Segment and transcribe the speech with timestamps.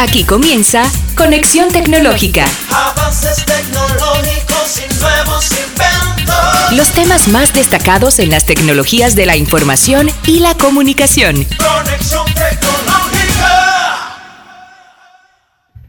[0.00, 0.84] Aquí comienza
[1.16, 2.44] Conexión Tecnológica.
[2.70, 6.76] Avances tecnológicos y nuevos inventos.
[6.76, 11.34] Los temas más destacados en las tecnologías de la información y la comunicación.
[11.34, 13.08] Conexión tecnológica.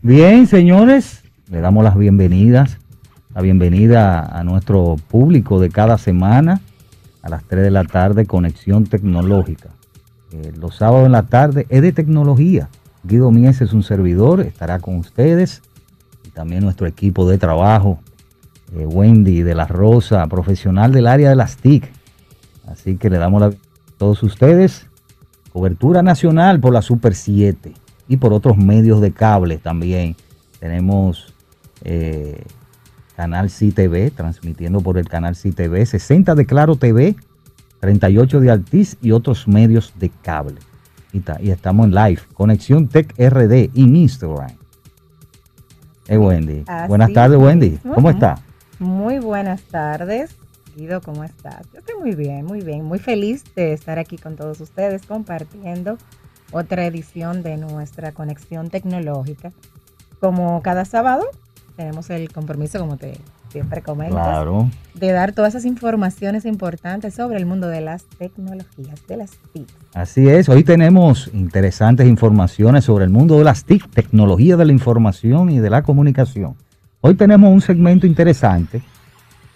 [0.02, 2.78] Bien, señores, le damos las bienvenidas,
[3.36, 6.62] la bienvenida a nuestro público de cada semana
[7.21, 9.70] a las 3 de la tarde, Conexión Tecnológica.
[10.32, 12.70] Eh, los sábados en la tarde es de tecnología.
[13.04, 15.62] Guido Mies es un servidor, estará con ustedes
[16.26, 17.99] y también nuestro equipo de trabajo,
[18.76, 21.90] eh, Wendy de la Rosa, profesional del área de las TIC.
[22.67, 24.85] Así que le damos la bienvenida a todos ustedes.
[25.52, 27.73] Cobertura nacional por la Super 7
[28.07, 30.16] y por otros medios de cable también.
[30.59, 31.34] Tenemos
[31.84, 32.43] eh,
[33.16, 37.16] Canal CTV, transmitiendo por el Canal CTV, 60 de Claro TV,
[37.79, 40.59] 38 de Altiz y otros medios de cable.
[41.12, 44.52] Y, ta- y estamos en live, Conexión Tech RD y Instagram.
[46.07, 46.63] Eh, Wendy.
[46.68, 47.71] Así Buenas tardes, Wendy.
[47.71, 47.93] mismo.
[47.96, 48.40] ¿Cómo está?
[48.79, 50.35] Muy buenas tardes.
[50.76, 51.65] Guido, ¿cómo estás?
[51.74, 52.85] Yo estoy muy bien, muy bien.
[52.85, 55.98] Muy feliz de estar aquí con todos ustedes compartiendo
[56.52, 59.52] otra edición de nuestra conexión tecnológica.
[60.20, 61.26] Como cada sábado,
[61.76, 63.18] tenemos el compromiso, como te
[63.50, 64.69] siempre comentas, Claro.
[64.94, 69.68] de dar todas esas informaciones importantes sobre el mundo de las tecnologías, de las TIC.
[69.94, 74.72] Así es, hoy tenemos interesantes informaciones sobre el mundo de las TIC, tecnología de la
[74.72, 76.56] información y de la comunicación.
[77.02, 78.81] Hoy tenemos un segmento interesante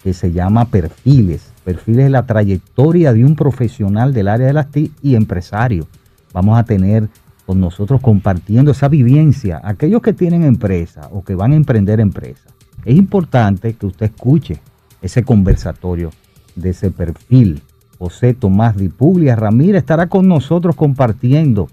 [0.02, 1.52] que se llama perfiles.
[1.64, 5.86] Perfiles de la trayectoria de un profesional del área de las TIC y empresario.
[6.32, 7.08] Vamos a tener
[7.46, 12.53] con nosotros compartiendo esa vivencia, aquellos que tienen empresa o que van a emprender empresa.
[12.84, 14.60] Es importante que usted escuche
[15.00, 16.10] ese conversatorio
[16.54, 17.62] de ese perfil.
[17.98, 21.68] José Tomás Di Puglia Ramírez estará con nosotros compartiendo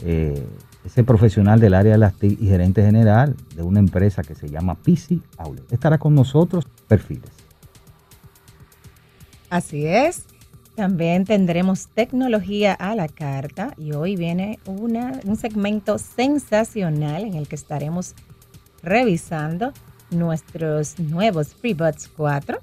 [0.00, 0.46] eh,
[0.84, 4.48] ese profesional del área de las TIC y gerente general de una empresa que se
[4.48, 5.72] llama PC Outlet.
[5.72, 7.30] Estará con nosotros perfiles.
[9.50, 10.24] Así es.
[10.74, 17.46] También tendremos tecnología a la carta y hoy viene una, un segmento sensacional en el
[17.46, 18.14] que estaremos
[18.82, 19.72] revisando
[20.14, 22.58] nuestros nuevos FreeBuds 4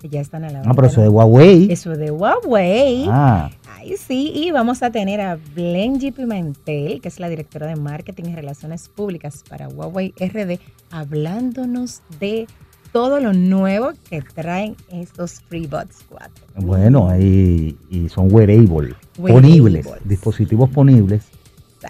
[0.00, 1.16] que ya están a la Ah, pero eso de venta.
[1.18, 1.70] Huawei.
[1.70, 3.04] Eso de Huawei.
[3.08, 7.76] Ah, Ahí sí, y vamos a tener a Blenji Pimentel, que es la directora de
[7.76, 10.58] Marketing y Relaciones Públicas para Huawei RD,
[10.90, 12.46] hablándonos de
[12.92, 16.30] todo lo nuevo que traen estos FreeBuds 4.
[16.56, 21.24] bueno, ahí y son wearable, ponibles, dispositivos ponibles.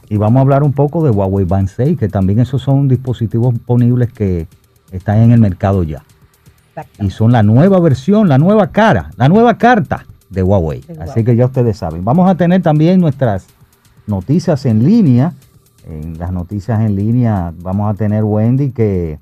[0.08, 3.54] Y vamos a hablar un poco de Huawei Band 6, que también esos son dispositivos
[3.66, 4.46] ponibles que
[4.92, 6.04] están en el mercado ya.
[6.98, 10.80] Y son la nueva versión, la nueva cara, la nueva carta de Huawei.
[10.80, 11.24] De Así Huawei.
[11.24, 12.04] que ya ustedes saben.
[12.04, 13.46] Vamos a tener también nuestras
[14.06, 15.34] noticias en línea.
[15.86, 19.18] En las noticias en línea vamos a tener Wendy que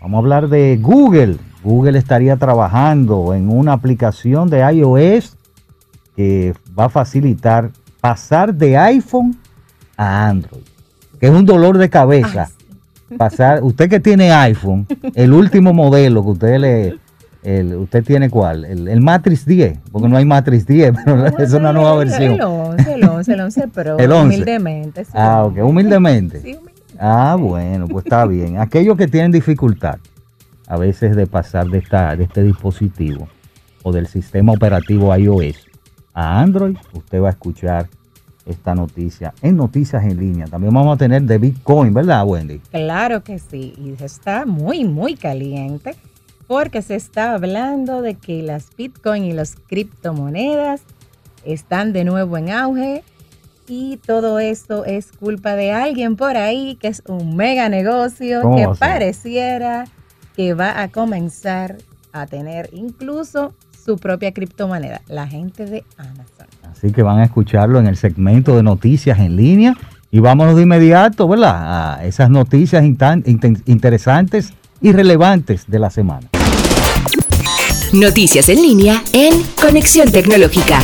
[0.00, 1.38] vamos a hablar de Google.
[1.62, 5.36] Google estaría trabajando en una aplicación de iOS
[6.14, 9.36] que va a facilitar pasar de iPhone
[9.96, 10.62] a Android,
[11.18, 12.50] que es un dolor de cabeza.
[13.18, 16.98] Pasar, usted que tiene iPhone, el último modelo que usted le,
[17.42, 21.52] el- usted tiene cuál, el, el Matrix 10, porque no hay Matrix 10, pero es
[21.52, 22.32] una nueva El- versión.
[22.34, 23.98] El 11, el 11, el 11 Pro.
[23.98, 24.24] El 11.
[24.34, 25.04] Humildemente.
[25.04, 25.10] sí.
[25.14, 26.40] Ah, ok, humildemente.
[26.40, 26.76] Sí, humildemente.
[26.98, 28.58] Ah, bueno, pues está bien.
[28.58, 29.98] Aquellos que tienen dificultad
[30.66, 33.28] a veces de pasar de, esta, de este dispositivo
[33.82, 35.66] o del sistema operativo iOS
[36.14, 37.86] a Android, usted va a escuchar
[38.46, 40.46] esta noticia en Noticias en Línea.
[40.46, 42.60] También vamos a tener de Bitcoin, ¿verdad, Wendy?
[42.70, 45.94] Claro que sí, y está muy, muy caliente
[46.46, 50.82] porque se está hablando de que las Bitcoin y las criptomonedas
[51.44, 53.02] están de nuevo en auge
[53.68, 58.56] y todo esto es culpa de alguien por ahí que es un mega negocio ¿Cómo
[58.56, 59.86] que pareciera
[60.36, 61.78] que va a comenzar
[62.12, 63.54] a tener incluso
[63.84, 66.35] su propia criptomoneda, la gente de Amazon.
[66.76, 69.74] Así que van a escucharlo en el segmento de noticias en línea.
[70.10, 71.94] Y vámonos de inmediato, ¿verdad?
[71.94, 76.28] A esas noticias interesantes y relevantes de la semana.
[77.92, 80.80] Noticias en línea en Conexión Tecnológica.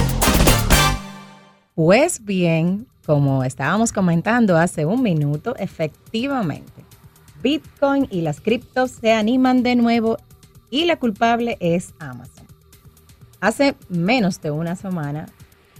[1.74, 6.84] Pues bien, como estábamos comentando hace un minuto, efectivamente,
[7.42, 10.16] Bitcoin y las criptos se animan de nuevo
[10.70, 12.46] y la culpable es Amazon.
[13.40, 15.26] Hace menos de una semana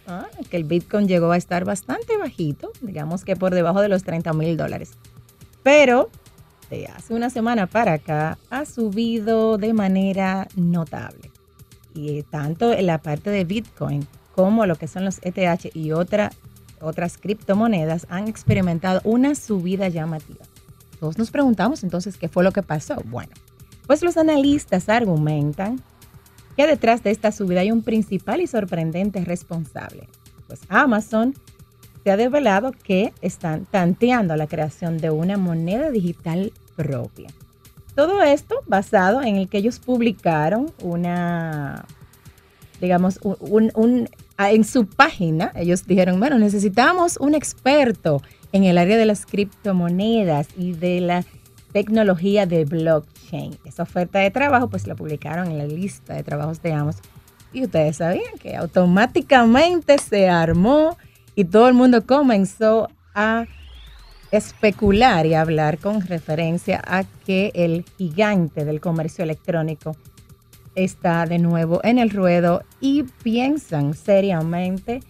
[0.06, 4.02] ah, que el Bitcoin llegó a estar bastante bajito, digamos que por debajo de los
[4.02, 4.92] 30 mil dólares.
[5.62, 6.10] Pero
[6.70, 11.30] de hace una semana para acá ha subido de manera notable.
[11.94, 16.32] Y tanto en la parte de Bitcoin como lo que son los ETH y otra,
[16.80, 20.46] otras criptomonedas han experimentado una subida llamativa.
[20.98, 22.96] todos nos preguntamos entonces qué fue lo que pasó.
[23.04, 23.32] Bueno,
[23.86, 25.82] pues los analistas argumentan
[26.56, 30.08] que detrás de esta subida hay un principal y sorprendente responsable.
[30.46, 31.34] Pues Amazon
[32.04, 37.28] se ha develado que están tanteando la creación de una moneda digital propia.
[37.94, 41.84] Todo esto basado en el que ellos publicaron una,
[42.80, 44.08] digamos, un, un,
[44.38, 48.22] en su página, ellos dijeron, bueno, necesitamos un experto
[48.52, 51.24] en el área de las criptomonedas y de la
[51.72, 53.58] tecnología de blockchain.
[53.64, 57.02] Esa oferta de trabajo, pues la publicaron en la lista de trabajos de Amazon.
[57.52, 60.96] Y ustedes sabían que automáticamente se armó
[61.34, 63.46] y todo el mundo comenzó a
[64.30, 69.94] especular y hablar con referencia a que el gigante del comercio electrónico
[70.74, 75.02] está de nuevo en el ruedo y piensan seriamente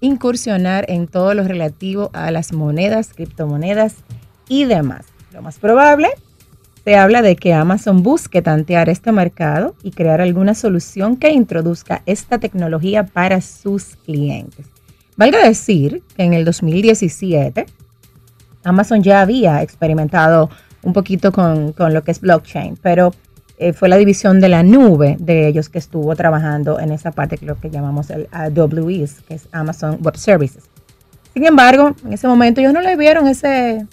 [0.00, 3.96] incursionar en todo lo relativo a las monedas, criptomonedas
[4.48, 5.15] y demás.
[5.36, 6.08] Lo más probable,
[6.82, 12.00] se habla de que Amazon busque tantear este mercado y crear alguna solución que introduzca
[12.06, 14.64] esta tecnología para sus clientes.
[15.14, 17.66] Valga decir que en el 2017
[18.64, 20.48] Amazon ya había experimentado
[20.82, 23.12] un poquito con, lo que es blockchain, pero
[23.58, 27.36] eh, fue la división de la nube de ellos que estuvo trabajando en esa parte
[27.36, 30.64] que lo que llamamos el AWS, que es Amazon Web Services.
[31.34, 33.84] Sin embargo, en ese momento ellos no le vieron ese,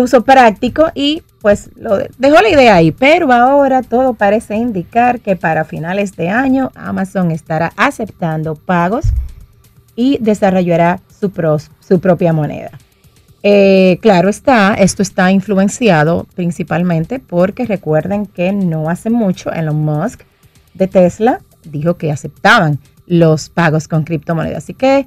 [0.00, 5.36] uso práctico y pues lo dejó la idea ahí, pero ahora todo parece indicar que
[5.36, 9.06] para finales de año Amazon estará aceptando pagos
[9.96, 11.32] y desarrollará su,
[11.80, 12.70] su propia moneda.
[13.42, 20.22] Eh, claro está, esto está influenciado principalmente porque recuerden que no hace mucho Elon Musk
[20.74, 24.64] de Tesla dijo que aceptaban los pagos con criptomonedas.
[24.64, 25.06] Así que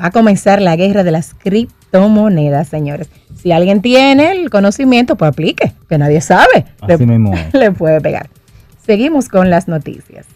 [0.00, 3.08] va a comenzar la guerra de las criptomonedas, señores.
[3.40, 6.66] Si alguien tiene el conocimiento, pues aplique, que nadie sabe.
[6.80, 8.28] Así le, mismo le puede pegar.
[8.84, 10.26] Seguimos con las noticias.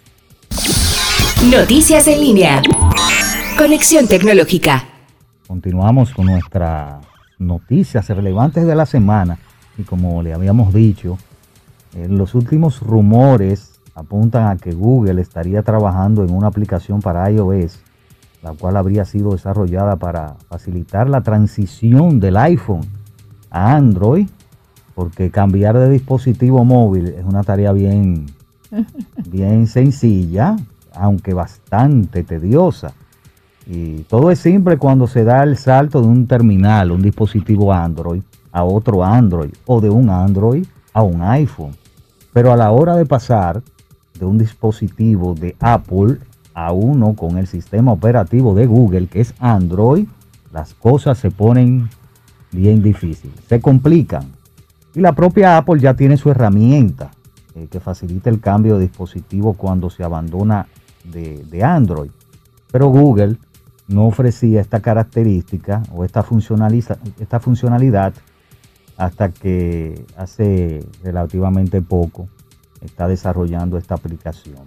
[1.51, 2.63] Noticias en línea.
[3.59, 4.85] Conexión tecnológica.
[5.49, 7.01] Continuamos con nuestra
[7.39, 9.39] noticias relevantes de la semana.
[9.77, 11.19] Y como le habíamos dicho,
[12.09, 17.81] los últimos rumores apuntan a que Google estaría trabajando en una aplicación para iOS,
[18.43, 22.87] la cual habría sido desarrollada para facilitar la transición del iPhone
[23.51, 24.29] a Android,
[24.95, 28.27] porque cambiar de dispositivo móvil es una tarea bien,
[29.29, 30.57] bien sencilla,
[30.95, 32.93] aunque bastante tediosa.
[33.67, 38.23] Y todo es simple cuando se da el salto de un terminal, un dispositivo Android,
[38.51, 41.75] a otro Android o de un Android a un iPhone.
[42.33, 43.63] Pero a la hora de pasar
[44.19, 46.19] de un dispositivo de Apple
[46.55, 50.07] a uno con el sistema operativo de Google, que es Android,
[50.53, 51.89] las cosas se ponen
[52.51, 54.27] bien difíciles, se complican.
[54.95, 57.11] Y la propia Apple ya tiene su herramienta
[57.55, 60.67] eh, que facilita el cambio de dispositivo cuando se abandona
[61.05, 62.11] de, Android.
[62.71, 63.37] Pero Google
[63.89, 68.15] no ofrecía esta característica o esta funcionalidad
[68.97, 72.29] hasta que hace relativamente poco
[72.81, 74.63] está desarrollando esta aplicación.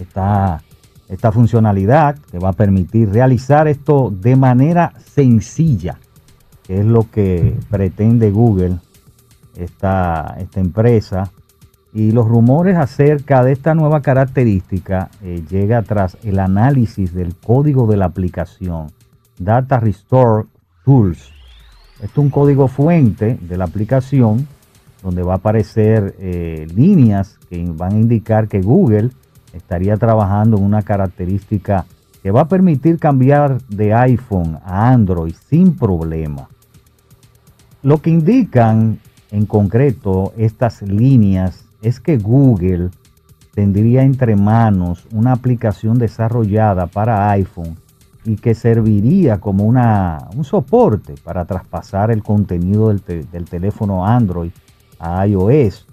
[0.00, 0.62] Esta,
[1.08, 5.98] esta funcionalidad que va a permitir realizar esto de manera sencilla,
[6.62, 8.78] que es lo que pretende Google,
[9.56, 11.30] esta, esta empresa,
[11.92, 17.86] y los rumores acerca de esta nueva característica eh, llega tras el análisis del código
[17.86, 18.92] de la aplicación
[19.38, 20.46] Data Restore
[20.84, 21.32] Tools.
[21.94, 24.46] Esto es un código fuente de la aplicación
[25.02, 29.10] donde va a aparecer eh, líneas que van a indicar que Google
[29.52, 31.86] estaría trabajando en una característica
[32.22, 36.48] que va a permitir cambiar de iPhone a Android sin problema.
[37.82, 38.98] Lo que indican
[39.30, 42.90] en concreto estas líneas es que Google
[43.54, 47.76] tendría entre manos una aplicación desarrollada para iPhone
[48.24, 54.50] y que serviría como una, un soporte para traspasar el contenido del, del teléfono Android
[54.98, 55.86] a iOS.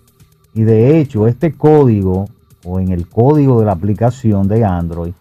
[0.54, 2.26] Y de hecho, este código
[2.68, 5.14] o en el código de la aplicación de Android,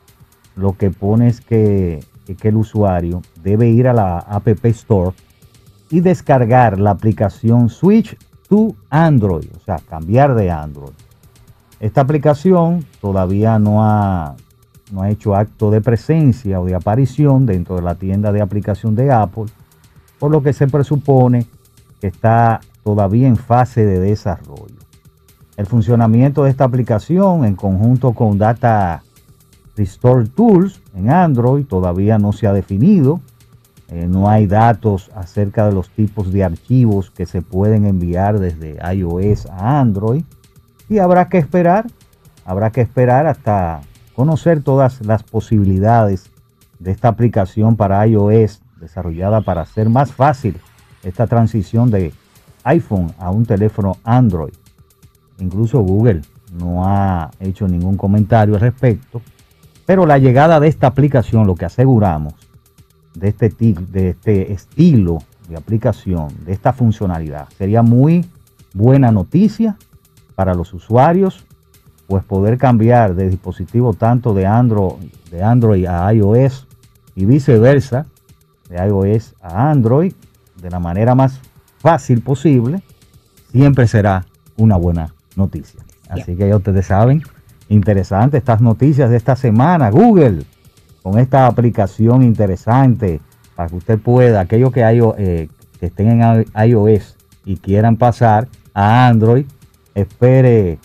[0.57, 2.01] lo que pone es que,
[2.41, 5.15] que el usuario debe ir a la App Store
[5.91, 8.17] y descargar la aplicación Switch
[8.49, 10.95] to Android, o sea, cambiar de Android.
[11.79, 14.35] Esta aplicación todavía no ha,
[14.91, 18.97] no ha hecho acto de presencia o de aparición dentro de la tienda de aplicación
[18.97, 19.47] de Apple,
[20.19, 21.47] por lo que se presupone
[22.01, 24.76] que está todavía en fase de desarrollo.
[25.57, 29.03] El funcionamiento de esta aplicación en conjunto con Data
[29.77, 33.21] Restore Tools en Android todavía no se ha definido
[33.89, 38.79] eh, no hay datos acerca de los tipos de archivos que se pueden enviar desde
[38.95, 40.25] iOS a Android
[40.89, 41.87] y habrá que esperar,
[42.45, 43.83] habrá que esperar hasta
[44.15, 46.31] conocer todas las posibilidades
[46.81, 50.59] de esta aplicación para iOS desarrollada para hacer más fácil
[51.05, 52.13] esta transición de
[52.65, 54.53] iPhone a un teléfono Android.
[55.39, 56.23] Incluso Google
[56.59, 59.21] no ha hecho ningún comentario al respecto,
[59.85, 62.35] pero la llegada de esta aplicación, lo que aseguramos,
[63.15, 68.25] de este, de este estilo de aplicación, de esta funcionalidad, sería muy
[68.75, 69.77] buena noticia
[70.35, 71.45] para los usuarios,
[72.07, 76.67] pues poder cambiar de dispositivo tanto de Android, de Android a iOS
[77.15, 78.07] y viceversa,
[78.69, 80.13] de iOS a Android,
[80.61, 81.41] de la manera más
[81.79, 82.83] fácil posible,
[83.51, 84.27] siempre será
[84.57, 85.81] una buena noticia.
[86.09, 87.23] Así que ya ustedes saben,
[87.69, 89.91] interesante estas noticias de esta semana.
[89.91, 90.45] Google,
[91.03, 93.21] con esta aplicación interesante
[93.55, 95.49] para que usted pueda, aquellos que, hay, eh,
[95.81, 99.47] que estén en iOS y quieran pasar a Android,
[99.95, 100.73] espere.
[100.73, 100.79] Eh,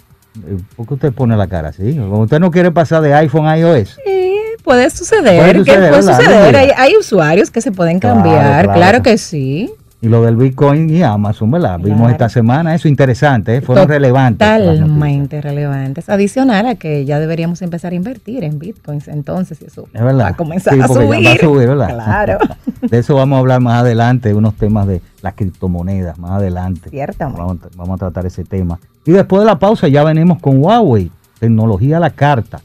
[0.76, 2.00] ¿Por qué usted pone la cara así?
[2.00, 3.98] Usted no quiere pasar de iPhone a iOS.
[4.06, 5.64] Sí, puede suceder.
[5.64, 9.74] Puede suceder, Hay, usuarios que se pueden cambiar, claro que sí.
[10.04, 11.80] Y lo del Bitcoin y Amazon, ¿verdad?
[11.80, 13.62] Vimos esta semana eso interesante, ¿eh?
[13.62, 14.48] fueron relevantes.
[14.48, 16.10] Totalmente relevantes.
[16.10, 20.26] Adicional a que ya deberíamos empezar a invertir en Bitcoins, entonces eso es verdad.
[20.26, 21.28] va a comenzar a, subir.
[21.28, 21.68] a subir.
[21.68, 21.90] ¿verdad?
[22.02, 22.40] Claro.
[22.82, 26.90] de eso vamos a hablar más adelante, unos temas de las criptomonedas, más adelante.
[26.90, 27.40] Ciertamente.
[27.40, 28.80] Vamos, vamos a tratar ese tema.
[29.06, 32.60] Y después de la pausa ya venimos con Huawei, tecnología a la carta.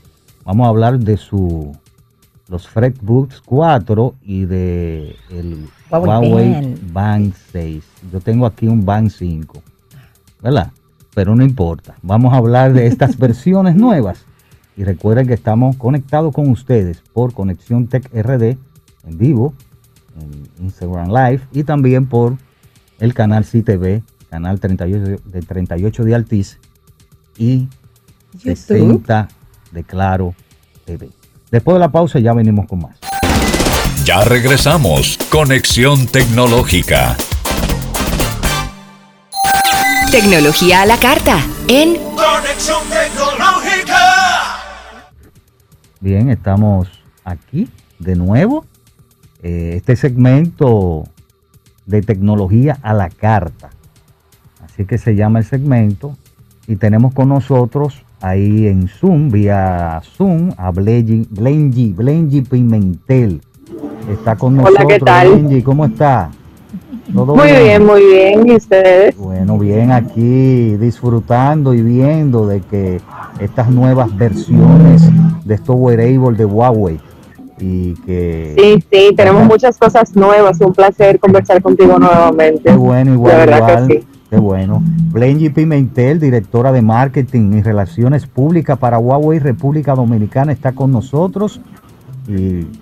[0.47, 1.77] Vamos a hablar de su
[2.49, 7.85] los FretBooks 4 y de el Huawei, Band 6.
[8.13, 9.63] Yo tengo aquí un Band 5,
[10.43, 10.73] ¿verdad?
[11.15, 11.97] Pero no importa.
[12.03, 14.25] Vamos a hablar de estas versiones nuevas.
[14.77, 19.55] Y recuerden que estamos conectados con ustedes por Conexión Tech RD en vivo,
[20.21, 22.37] en Instagram Live y también por
[22.99, 26.59] el canal CTV, canal 38 de 38 de Altiz
[27.39, 27.69] y
[28.35, 28.57] YouTube.
[28.57, 29.29] 60
[29.73, 30.35] de Claro
[30.85, 31.11] TV.
[31.51, 33.06] Después de la pausa ya venimos con más.
[34.07, 35.19] Ya regresamos.
[35.33, 37.17] Conexión tecnológica.
[40.13, 43.99] Tecnología a la carta en Conexión tecnológica.
[45.99, 46.87] Bien, estamos
[47.25, 48.65] aquí de nuevo.
[49.43, 51.03] Eh, este segmento
[51.87, 53.71] de tecnología a la carta.
[54.65, 56.17] Así que se llama el segmento.
[56.69, 63.41] Y tenemos con nosotros ahí en Zoom, vía Zoom, a Blengy, Blengy, Blengy Pimentel.
[64.11, 64.79] Está con nosotros.
[64.85, 65.29] Hola, ¿qué tal?
[65.31, 66.31] Blengy, ¿cómo está?
[67.09, 67.87] muy bien?
[67.87, 68.47] muy bien.
[68.47, 69.17] ¿Y ustedes?
[69.17, 73.01] Bueno, bien aquí disfrutando y viendo de que
[73.41, 75.03] estas nuevas versiones
[75.45, 77.01] de estos wearables de Huawei
[77.59, 78.55] y que...
[78.59, 80.61] Sí, sí, tenemos muchas cosas nuevas.
[80.61, 82.71] Un placer conversar contigo nuevamente.
[82.71, 84.05] Qué bueno, igual, igual.
[84.29, 84.83] Qué bueno.
[85.13, 91.61] Blengy Pimentel, directora de Marketing y Relaciones Públicas para Huawei República Dominicana, está con nosotros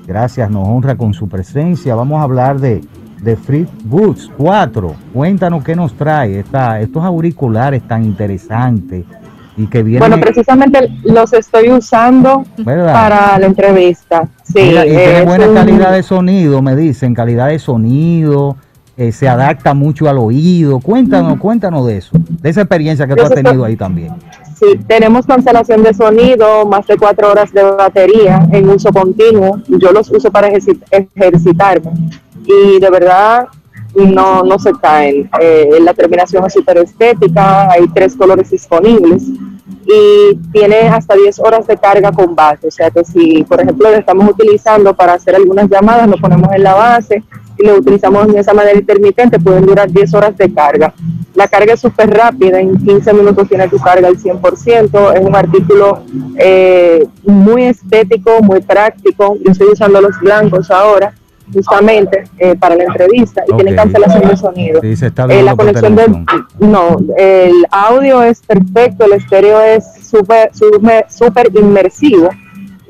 [0.07, 1.95] gracias, nos honra con su presencia.
[1.95, 2.81] Vamos a hablar de,
[3.23, 4.95] de Free Boots 4.
[5.13, 9.05] Cuéntanos qué nos trae esta, estos auriculares tan interesantes
[9.57, 10.09] y que vienen...
[10.09, 14.29] Bueno, precisamente los estoy usando para la entrevista.
[14.43, 18.57] Sí, y tiene buena calidad de sonido, me dicen, calidad de sonido
[18.97, 20.79] eh, se adapta mucho al oído.
[20.79, 24.13] Cuéntanos, cuéntanos de eso, de esa experiencia que tú has tenido ahí también.
[24.87, 29.61] Tenemos cancelación de sonido, más de cuatro horas de batería en uso continuo.
[29.69, 31.93] Yo los uso para ejercitarme
[32.47, 33.49] y de verdad
[33.95, 35.31] no, no se caen.
[35.41, 39.25] Eh, la terminación es súper estética, hay tres colores disponibles
[39.87, 42.69] y tiene hasta 10 horas de carga con base.
[42.69, 46.53] O sea que si, por ejemplo, lo estamos utilizando para hacer algunas llamadas, lo ponemos
[46.53, 47.23] en la base
[47.59, 50.95] y lo utilizamos de esa manera intermitente, pueden durar 10 horas de carga.
[51.35, 55.37] La carga es súper rápida, en 15 minutos tiene tu carga al 100%, es un
[55.37, 56.03] artículo
[56.39, 59.37] eh, muy estético, muy práctico.
[59.45, 61.13] Yo estoy usando los blancos ahora
[61.53, 64.81] justamente eh, para la entrevista y tiene cancelación de sonido.
[64.83, 66.25] Eh, la conexión del
[66.59, 72.31] no, el audio es perfecto, el estéreo es súper súper inmersivo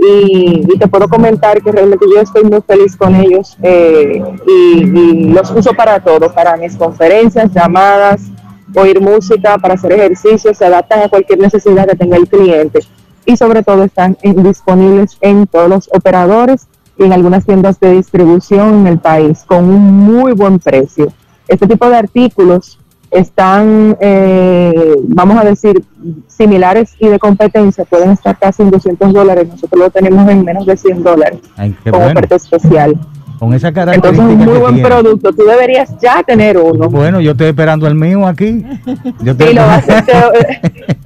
[0.07, 4.85] y, te puedo comentar que realmente yo estoy muy feliz con ellos eh, y,
[5.33, 8.23] los uso para todo, para mis conferencias, llamadas,
[8.75, 12.81] oír música, para hacer ejercicios, se adaptan a cualquier necesidad que tenga el cliente
[13.27, 16.67] y sobre todo están disponibles en todos los operadores
[16.99, 21.13] y en algunas tiendas de distribución en el país con un muy buen precio.
[21.49, 22.79] Este tipo de artículos
[23.15, 25.83] están, eh, vamos a decir,
[26.27, 29.49] similares y de competencia, pueden estar casi en 200 dólares.
[29.49, 31.39] Nosotros lo tenemos en menos de 100 dólares
[31.91, 32.99] como oferta especial.
[33.39, 34.89] Con esa Entonces característica es un muy buen tiene.
[34.89, 35.33] producto.
[35.33, 36.89] Tú deberías ya tener uno.
[36.89, 38.65] Bueno, yo estoy esperando el mío aquí.
[39.21, 40.25] Yo Sí, lo vas a hacer.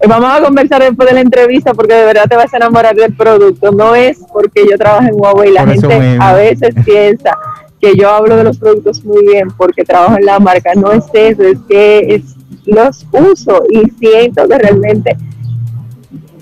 [0.08, 3.14] Vamos a conversar después de la entrevista porque de verdad te vas a enamorar del
[3.14, 3.72] producto.
[3.72, 5.52] No es porque yo trabajo en Huawei.
[5.52, 7.36] La Por gente a veces piensa
[7.80, 10.74] que yo hablo de los productos muy bien porque trabajo en la marca.
[10.74, 12.34] No es eso, es que es-
[12.66, 15.16] los uso y siento que realmente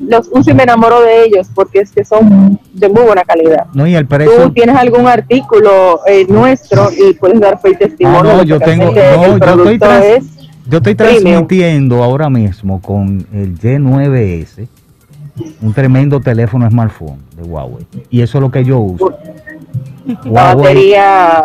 [0.00, 3.66] los uso y me enamoro de ellos porque es que son de muy buena calidad.
[3.72, 4.52] No, y el Tú precio.
[4.52, 8.18] tienes algún artículo eh, nuestro y puedes dar fe y testimonio.
[8.20, 9.78] Ah, no, yo tengo- no, yo estoy
[10.16, 10.24] es
[10.68, 11.22] Yo estoy Premium.
[11.22, 14.66] transmitiendo ahora mismo con el Y9S,
[15.62, 17.86] un tremendo teléfono smartphone de Huawei.
[18.10, 19.14] Y eso es lo que yo uso.
[20.24, 21.42] La batería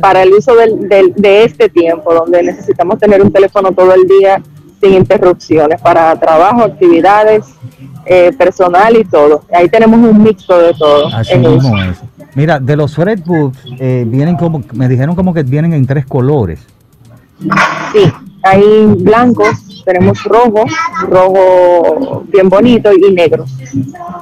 [0.00, 4.06] para el uso del, del- de este tiempo, donde necesitamos tener un teléfono todo el
[4.06, 4.40] día
[4.80, 7.44] sin interrupciones, para trabajo, actividades,
[8.06, 9.44] eh, personal y todo.
[9.52, 11.08] Ahí tenemos un mixto de todo.
[11.08, 11.54] así en uso.
[11.68, 11.98] mismo es.
[12.34, 16.60] Mira, de los Fredbooks, eh, vienen como, me dijeron como que vienen en tres colores.
[17.92, 18.10] Sí,
[18.42, 19.48] hay blancos,
[19.92, 20.64] tenemos rojo,
[21.08, 23.44] rojo bien bonito y negro.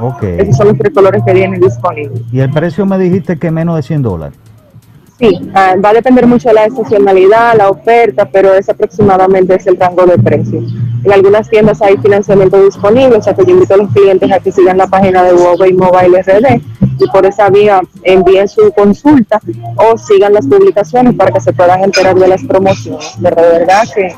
[0.01, 0.23] Ok.
[0.23, 2.23] Esos son los tres colores que vienen disponibles.
[2.33, 4.39] Y el precio me dijiste que menos de 100 dólares.
[5.19, 9.67] Sí, ah, va a depender mucho de la estacionalidad, la oferta, pero es aproximadamente es
[9.67, 10.63] el rango de precio.
[11.05, 14.40] En algunas tiendas hay financiamiento disponible, o sea que yo invito a los clientes a
[14.40, 16.61] que sigan la página de Huawei Mobile RD
[16.99, 19.40] y por esa vía envíen su consulta
[19.76, 23.14] o sigan las publicaciones para que se puedan enterar de las promociones.
[23.23, 24.14] Pero de verdad que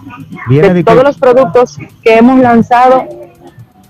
[0.48, 3.04] de de todos los productos que hemos lanzado,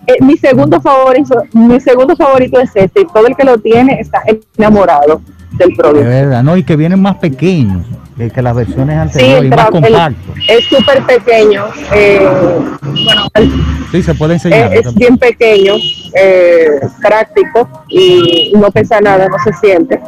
[0.07, 3.03] eh, mi segundo favorito, mi segundo favorito es este.
[3.03, 4.23] y Todo el que lo tiene está
[4.57, 5.21] enamorado
[5.53, 6.09] del De producto.
[6.09, 7.87] verdad, no, y que vienen más pequeños
[8.21, 10.35] que, que las versiones Sí, anteriores el y más el- compactos.
[10.49, 11.65] es súper pequeño.
[11.95, 12.29] eh,
[13.05, 13.53] bueno, el-
[13.93, 14.73] Sí, se puede enseñar.
[14.75, 15.75] es, es bien pequeño,
[16.15, 19.99] eh, práctico y no pesa nada, no se siente.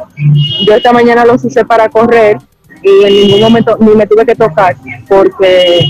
[0.67, 2.37] Yo esta mañana los usé para correr
[2.81, 4.75] y en ningún momento ni me tuve que tocar
[5.09, 5.85] porque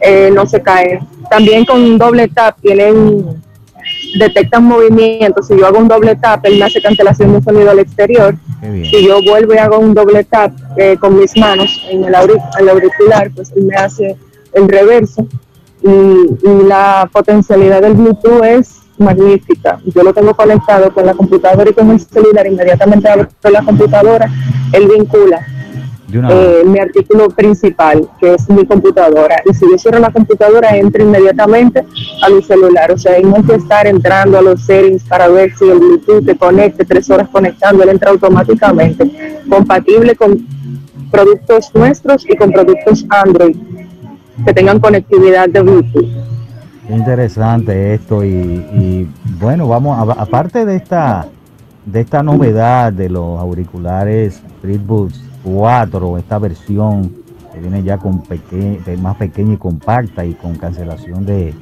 [0.00, 1.00] eh, no se caen.
[1.30, 3.42] También con un doble tap tienen
[4.18, 5.48] detectan movimientos.
[5.48, 8.34] Si yo hago un doble tap, él me hace cancelación de sonido al exterior.
[8.90, 12.40] Si yo vuelvo y hago un doble tap eh, con mis manos en el, auri-
[12.58, 14.16] el auricular, pues él me hace
[14.52, 15.26] el reverso.
[15.82, 19.78] Y, la potencialidad del Bluetooth es magnífica.
[19.84, 22.46] Yo lo tengo conectado con la computadora y con el celular.
[22.46, 24.30] Inmediatamente abro la computadora,
[24.72, 25.46] él vincula.
[26.30, 29.36] Eh, mi artículo principal, que es mi computadora.
[29.50, 31.84] Y si yo cierro la computadora, entro inmediatamente
[32.22, 32.92] a mi celular.
[32.92, 35.78] O sea, ahí no hay que estar entrando a los settings para ver si el
[35.78, 39.40] Bluetooth te conecte, tres horas conectando, él entra automáticamente.
[39.48, 40.46] Compatible con
[41.10, 43.56] productos nuestros y con productos Android
[44.44, 46.06] que tengan conectividad de Bluetooth.
[46.90, 49.08] Interesante esto y, y,
[49.40, 51.26] bueno, vamos, a- aparte de esta
[51.86, 57.12] de esta novedad de los auriculares FreeBuds 4, esta versión
[57.52, 61.54] que viene ya con peque- más pequeña y compacta y con cancelación de,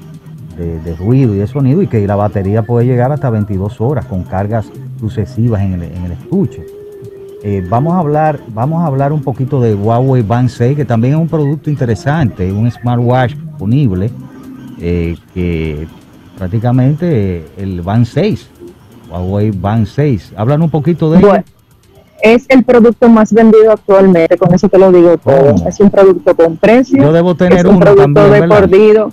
[0.99, 4.67] ruido y de sonido y que la batería puede llegar hasta 22 horas con cargas
[5.01, 6.65] sucesivas en el, en el estuche.
[7.45, 11.15] Eh, vamos a hablar, vamos a hablar un poquito de Huawei Band 6, que también
[11.15, 14.11] es un producto interesante, un smartwatch disponible,
[14.81, 15.89] eh, que
[16.39, 18.49] prácticamente el Band 6,
[19.11, 20.35] Huawei Band 6.
[20.37, 21.45] Hablan un poquito de Bueno, ello.
[22.23, 25.55] Es el producto más vendido actualmente, con eso te lo digo todo.
[25.57, 25.69] Oh.
[25.69, 27.03] Es un producto con precio.
[27.03, 29.13] Yo debo tener es un uno producto también, de perdido.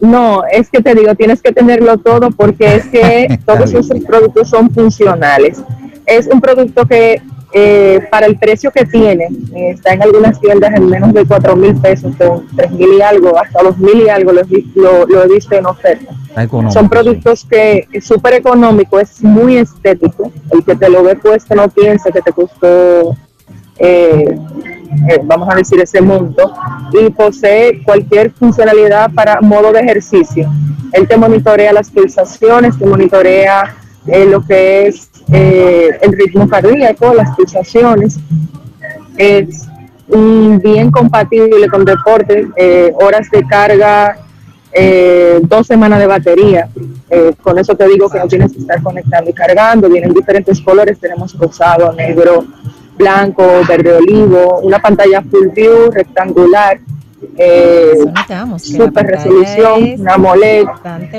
[0.00, 4.48] No, es que te digo, tienes que tenerlo todo porque es que todos esos productos
[4.48, 5.62] son funcionales.
[6.06, 10.72] Es un producto que eh, para el precio que tiene, eh, está en algunas tiendas
[10.74, 14.08] en menos de 4 mil pesos, con 3 mil y algo, hasta 2 mil y
[14.08, 14.42] algo lo,
[14.74, 16.14] lo, lo he visto en oferta.
[16.70, 20.30] Son productos que es súper económico, es muy estético.
[20.50, 23.16] El que te lo ve puesto no piensa que te costó,
[23.78, 24.38] eh,
[25.08, 26.52] eh, vamos a decir, ese monto.
[26.92, 30.48] Y posee cualquier funcionalidad para modo de ejercicio.
[30.92, 37.14] Él te monitorea las pulsaciones, te monitorea eh, lo que es eh, el ritmo cardíaco,
[37.14, 38.18] las pulsaciones.
[39.16, 39.66] Es
[40.08, 44.18] bien compatible con deporte, eh, horas de carga,
[44.72, 46.68] eh, dos semanas de batería.
[47.42, 49.88] Con eso te digo que no tienes que estar conectando y cargando.
[49.88, 52.44] Vienen diferentes colores, tenemos rosado, negro,
[52.96, 56.78] blanco, verde olivo, una pantalla full view, rectangular,
[57.36, 57.94] eh,
[58.58, 60.66] super resolución, es una AMOLED,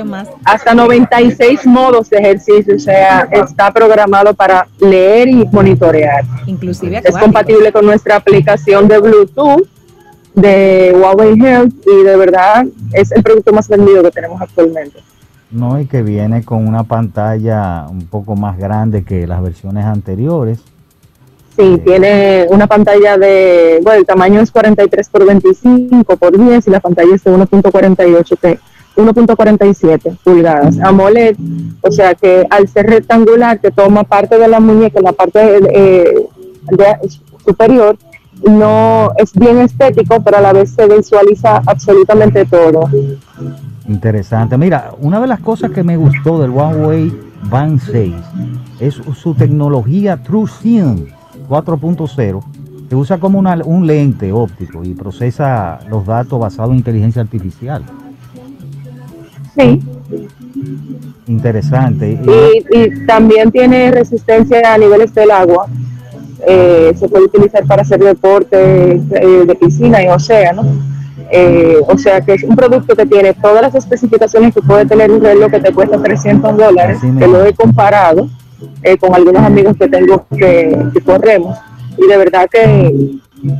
[0.04, 6.24] más hasta 96 modos de ejercicio, o sea, está programado para leer y monitorear.
[6.46, 9.68] inclusive Es compatible con nuestra aplicación de Bluetooth
[10.34, 15.00] de Huawei Health y de verdad es el producto más vendido que tenemos actualmente.
[15.50, 20.60] No, y que viene con una pantalla un poco más grande que las versiones anteriores.
[21.56, 26.70] Sí, tiene una pantalla de, bueno, el tamaño es 43 por 25 por 10 y
[26.70, 28.58] la pantalla es de 1.48 T.
[28.96, 31.36] 1.47 pulgadas AMOLED,
[31.80, 35.40] o sea que al ser rectangular que toma parte de la muñeca, la parte
[35.72, 36.26] eh,
[36.70, 37.08] de-
[37.44, 37.96] superior,
[38.46, 42.88] no es bien estético, pero a la vez se visualiza absolutamente todo.
[43.88, 44.58] Interesante.
[44.58, 47.12] Mira, una de las cosas que me gustó del Huawei
[47.44, 48.14] Band 6
[48.80, 51.06] es su tecnología TrueSeam
[51.48, 52.40] 4.0
[52.88, 57.82] que usa como una- un lente óptico y procesa los datos basados en inteligencia artificial.
[59.56, 59.80] Sí,
[61.26, 62.18] Interesante.
[62.22, 65.66] y, y también tiene resistencia a niveles del agua.
[66.46, 70.62] Eh, se puede utilizar para hacer deporte eh, de piscina y océano.
[71.30, 75.10] Eh, o sea que es un producto que tiene todas las especificaciones que puede tener
[75.10, 78.28] un reloj que te cuesta 300 dólares, que lo he comparado
[78.82, 81.56] eh, con algunos amigos que tengo que, que corremos.
[81.98, 83.16] Y de verdad que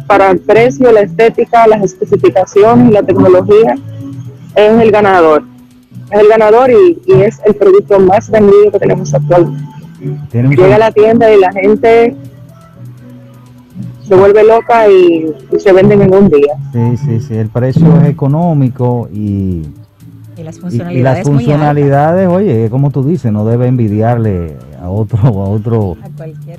[0.07, 3.75] para el precio, la estética, las especificaciones y la tecnología,
[4.55, 5.43] es el ganador.
[6.11, 9.63] Es el ganador y, y es el producto más vendido que tenemos actualmente.
[10.33, 12.17] Llega a la tienda y la gente
[14.07, 16.55] se vuelve loca y, y se venden en un día.
[16.73, 17.35] Sí, sí, sí.
[17.37, 19.63] El precio es económico y,
[20.37, 24.91] Y las y- y funcionalidades las funcionalidades, oye, como tú dices, no debe envidiarle a
[24.91, 25.97] otro, a otro,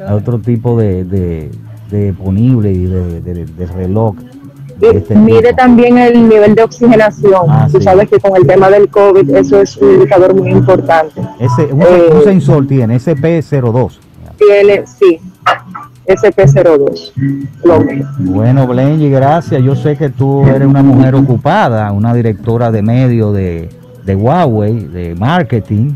[0.07, 1.51] A otro tipo de, de,
[1.91, 4.15] de ponible y de, de- de reloj.
[4.81, 5.55] Y este mide tipo.
[5.55, 7.45] también el nivel de oxigenación.
[7.49, 7.83] Ah, Tú sí.
[7.83, 11.21] sabes que con el tema del COVID eso es un indicador muy importante.
[11.39, 13.91] Ese, un, Eh, un sensor tiene, SP02.
[14.37, 15.19] Tiene, sí,
[16.07, 17.11] SP02.
[17.63, 18.09] Lo mismo.
[18.33, 19.61] Bueno, Blengy, gracias.
[19.63, 23.69] Yo sé que tú eres una mujer ocupada, una directora de medio de,
[24.05, 25.91] de Huawei, de marketing,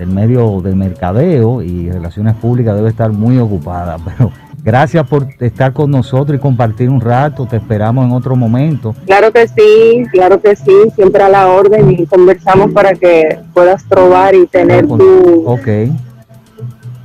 [0.00, 3.98] del medio del mercadeo y relaciones públicas, debe estar muy ocupada.
[4.04, 4.32] Pero
[4.64, 7.46] gracias por estar con nosotros y compartir un rato.
[7.46, 8.94] Te esperamos en otro momento.
[9.04, 13.84] Claro que sí, claro que sí, siempre a la orden y conversamos para que puedas
[13.84, 15.68] probar y tener tu Ok.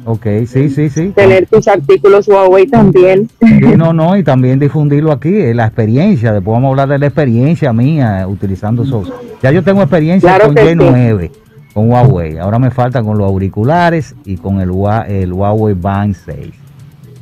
[0.08, 1.12] Ok, sí, sí, sí.
[1.16, 3.28] tener tus artículos Huawei también.
[3.42, 7.00] Sí, no, no, y también difundirlo aquí, eh, la experiencia, después vamos a hablar de
[7.00, 9.12] la experiencia mía eh, utilizando esos.
[9.42, 11.32] Ya yo tengo experiencia Claro con que sí.
[11.76, 15.74] Y9, con Huawei, ahora me falta con los auriculares y con el, Hua- el Huawei
[15.76, 16.54] Band 6.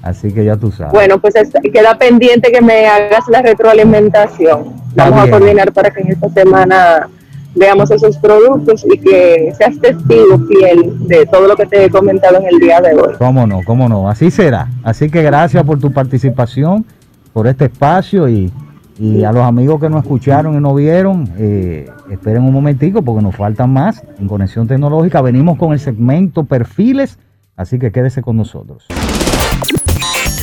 [0.01, 0.93] Así que ya tú sabes.
[0.93, 4.73] Bueno, pues es- queda pendiente que me hagas la retroalimentación.
[4.95, 7.09] Vamos a coordinar para que en esta semana
[7.55, 12.37] veamos esos productos y que seas testigo fiel de todo lo que te he comentado
[12.37, 13.15] en el día de hoy.
[13.17, 14.67] Cómo no, cómo no, así será.
[14.83, 16.85] Así que gracias por tu participación,
[17.31, 18.51] por este espacio y,
[18.99, 23.23] y a los amigos que nos escucharon y no vieron, eh, esperen un momentico porque
[23.23, 25.21] nos faltan más en Conexión Tecnológica.
[25.21, 27.17] Venimos con el segmento Perfiles,
[27.55, 28.85] así que quédese con nosotros.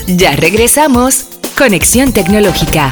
[0.06, 1.38] Ya regresamos.
[1.56, 2.90] Conexión Tecnológica.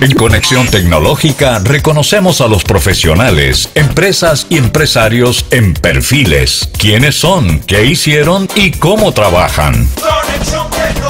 [0.00, 6.68] En Conexión Tecnológica reconocemos a los profesionales, empresas y empresarios en perfiles.
[6.78, 7.60] ¿Quiénes son?
[7.60, 8.48] ¿Qué hicieron?
[8.54, 9.88] ¿Y cómo trabajan?
[10.00, 11.03] Conexión tecnológica.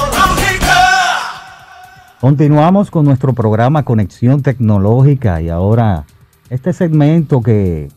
[2.25, 6.05] Continuamos con nuestro programa Conexión Tecnológica y ahora
[6.49, 7.89] este segmento que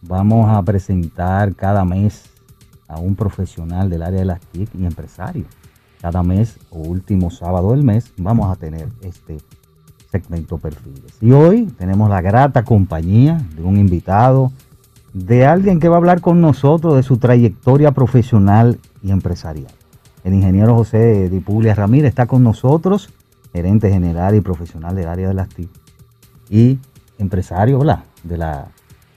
[0.00, 2.30] vamos a presentar cada mes
[2.88, 5.44] a un profesional del área de las TIC y empresario.
[6.00, 9.36] Cada mes o último sábado del mes vamos a tener este
[10.10, 11.18] segmento perfiles.
[11.20, 14.50] Y hoy tenemos la grata compañía de un invitado,
[15.12, 19.72] de alguien que va a hablar con nosotros de su trayectoria profesional y empresarial.
[20.24, 23.10] El ingeniero José Dipulia Ramírez está con nosotros,
[23.52, 25.70] gerente general y profesional del área de las TIC
[26.50, 26.78] y
[27.18, 28.04] empresario ¿verdad?
[28.22, 28.68] de la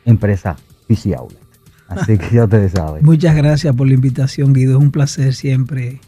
[0.06, 0.56] empresa
[0.88, 1.42] PC Outlet.
[1.88, 3.04] Así que ya ustedes saben.
[3.06, 4.78] Muchas gracias por la invitación, Guido.
[4.78, 6.00] Es un placer siempre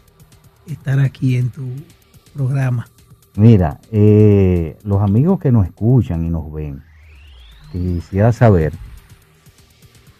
[0.66, 1.66] estar aquí en tu
[2.34, 2.88] programa.
[3.36, 6.82] Mira, eh, los amigos que nos escuchan y nos ven,
[7.72, 8.72] quisiera saber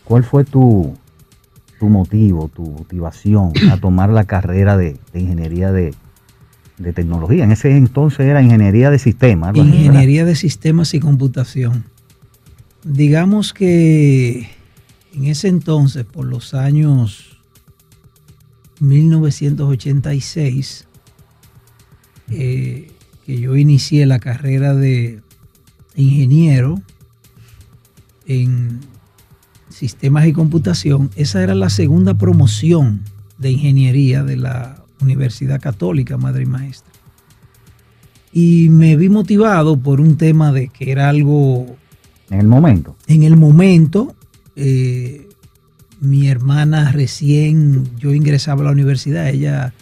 [0.05, 0.95] cuál fue tu,
[1.79, 5.95] tu motivo, tu motivación a tomar la carrera de, de ingeniería de,
[6.85, 7.45] de tecnología.
[7.45, 9.57] En ese entonces era ingeniería de sistemas.
[9.57, 11.85] Ingeniería de sistemas y computación.
[12.85, 14.49] Digamos que
[15.15, 17.39] en ese entonces, por los años
[18.81, 20.87] 1986,
[22.31, 22.91] eh,
[23.25, 25.21] que yo inicié la carrera de
[25.95, 26.83] ingeniero
[28.27, 28.81] en
[29.69, 33.03] sistemas y computación, esa era la segunda promoción
[33.39, 36.93] de ingeniería de la Universidad Católica Madre y Maestra.
[38.33, 41.77] Y me vi motivado por un tema de que era algo
[42.31, 42.97] En el momento.
[43.07, 44.15] en el momento,
[44.57, 45.29] eh,
[46.01, 49.73] mi hermana recién, yo ingresaba a la universidad, ella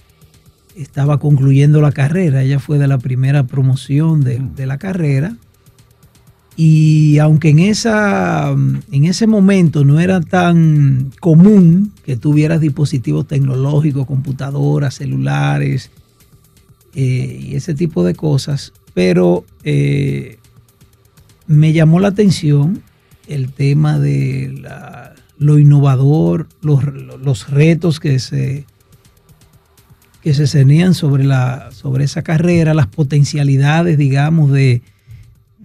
[0.77, 5.37] estaba concluyendo la carrera, ella fue de la primera promoción de, de la carrera.
[6.57, 14.07] Y aunque en, esa, en ese momento no era tan común que tuvieras dispositivos tecnológicos,
[14.07, 15.91] computadoras, celulares
[16.95, 20.39] eh, y ese tipo de cosas, pero eh,
[21.47, 22.83] me llamó la atención
[23.29, 24.63] el tema de
[25.39, 28.67] lo innovador, los, los retos que se,
[30.23, 34.83] que se cenían sobre, la, sobre esa carrera, las potencialidades, digamos, de,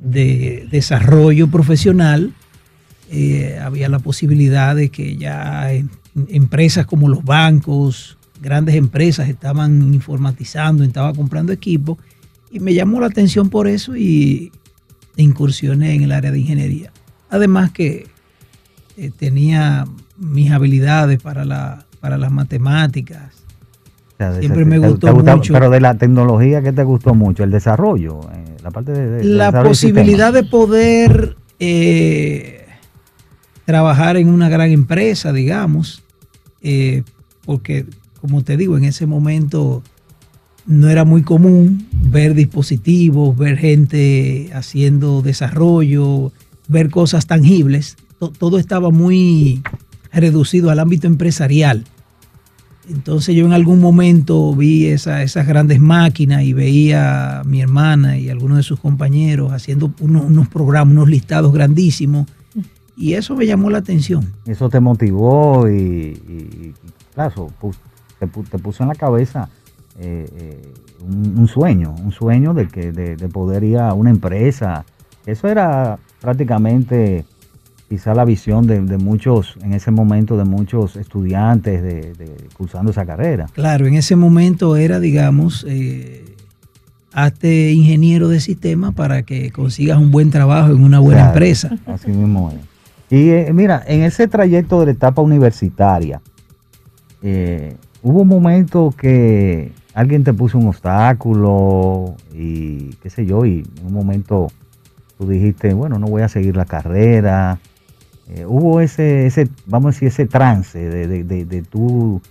[0.02, 2.34] de desarrollo profesional.
[3.10, 5.90] Eh, había la posibilidad de que ya en-
[6.30, 11.98] empresas como los bancos, grandes empresas estaban informatizando, estaban comprando equipos
[12.52, 14.52] y me llamó la atención por eso y
[15.16, 16.92] incursioné en el área de ingeniería.
[17.30, 18.08] Además que
[18.98, 19.86] eh, tenía
[20.18, 23.34] mis habilidades para, la, para las matemáticas.
[24.14, 25.54] O sea, de- Siempre me gustó te mucho.
[25.54, 27.44] Pero de la tecnología, ¿qué te gustó mucho?
[27.44, 32.66] El desarrollo, eh, la parte de, de- La desarrollo de posibilidad de poder eh,
[33.66, 36.04] trabajar en una gran empresa, digamos,
[36.62, 37.04] eh,
[37.46, 37.86] porque
[38.22, 39.84] como te digo, en ese momento
[40.66, 46.32] no era muy común ver dispositivos, ver gente haciendo desarrollo,
[46.68, 47.96] ver cosas tangibles.
[48.20, 49.62] To- todo estaba muy
[50.12, 51.86] reducido al ámbito empresarial.
[52.90, 58.18] Entonces yo en algún momento vi esa- esas grandes máquinas y veía a mi hermana
[58.18, 62.28] y algunos de sus compañeros haciendo unos, programas, unos listados grandísimos.
[62.96, 64.34] Y eso me llamó la atención.
[64.46, 66.74] Eso te motivó y, y-
[67.14, 67.52] claro,
[68.20, 69.50] te, pu- te puso en la cabeza
[70.00, 70.74] eh, eh,
[71.38, 74.86] un, sueño, un sueño de que de poder ir a una empresa.
[75.26, 77.26] Eso era prácticamente
[77.90, 82.92] quizá la visión de, de muchos, en ese momento, de muchos estudiantes de, de- cursando
[82.92, 83.48] esa carrera.
[83.54, 86.26] Claro, en ese momento era, digamos, eh,
[87.14, 91.78] hazte ingeniero de sistema para que consigas un buen trabajo en una buena Claro, empresa.
[91.86, 92.58] Así mismo es.
[93.10, 96.20] Y eh, mira, en ese trayecto de la etapa universitaria,
[97.22, 103.66] eh, hubo un momento que alguien te puso un obstáculo y qué sé yo, y
[103.80, 104.48] en un momento
[105.18, 107.60] tú dijiste, bueno, no voy a seguir la carrera.
[108.30, 112.22] Eh, hubo ese, ese, vamos a decir, ese trance de, de, de, de tú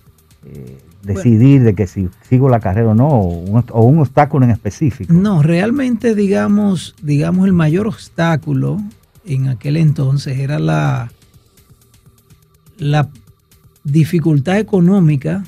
[0.45, 4.45] eh, decidir de que si sigo la carrera o no, o un, o un obstáculo
[4.45, 5.11] en específico.
[5.11, 8.79] No, realmente, digamos, digamos, el mayor obstáculo
[9.25, 11.11] en aquel entonces era la,
[12.77, 13.09] la
[13.83, 15.43] dificultad económica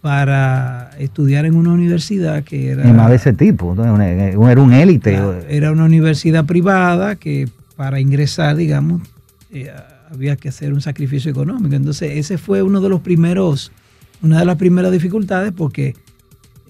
[0.00, 5.18] para estudiar en una universidad que era, Y más de ese tipo, era un élite.
[5.48, 9.02] Era una universidad privada que para ingresar, digamos,
[9.62, 9.72] eh,
[10.10, 11.74] había que hacer un sacrificio económico.
[11.74, 13.72] Entonces, ese fue uno de los primeros,
[14.22, 15.94] una de las primeras dificultades porque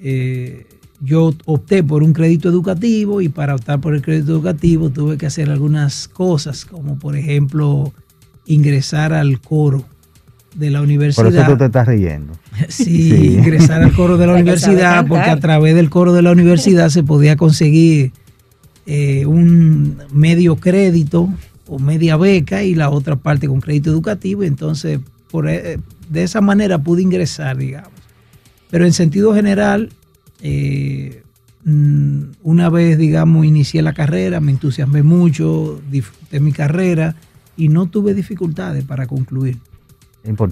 [0.01, 0.66] eh,
[1.01, 5.27] yo opté por un crédito educativo y para optar por el crédito educativo tuve que
[5.27, 7.92] hacer algunas cosas, como por ejemplo
[8.46, 9.85] ingresar al coro
[10.55, 11.27] de la Por universidad.
[11.35, 12.33] eso tú te estás riendo.
[12.68, 13.35] Sí, Sí.
[13.35, 17.03] ingresar al coro de la universidad, porque a través del coro de la universidad se
[17.03, 18.12] podía conseguir
[18.87, 21.29] eh, un medio crédito
[21.68, 24.44] o media beca y la otra parte con crédito educativo.
[24.44, 25.00] Y entonces,
[25.31, 27.90] por, eh, de esa manera pude ingresar, digamos.
[28.70, 29.90] Pero en sentido general,
[30.42, 31.22] eh,
[31.64, 37.14] mm, una vez, digamos, inicié la carrera, me entusiasmé mucho, disfruté mi carrera
[37.57, 39.59] y no tuve dificultades para concluir.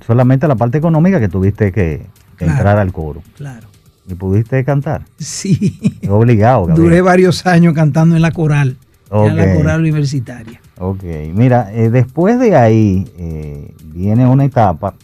[0.07, 2.07] Solamente la parte económica que tuviste que,
[2.39, 2.53] que Claro.
[2.53, 3.23] entrar al coro.
[3.37, 3.67] Claro.
[4.09, 5.05] Y pudiste cantar.
[5.19, 5.99] Sí.
[6.09, 6.67] Obligado.
[6.67, 6.85] Gabriel.
[6.85, 8.77] Duré varios años cantando en la coral,
[9.11, 10.61] en la coral universitaria.
[10.79, 14.95] Ok, mira, eh, después de ahí eh, viene una etapa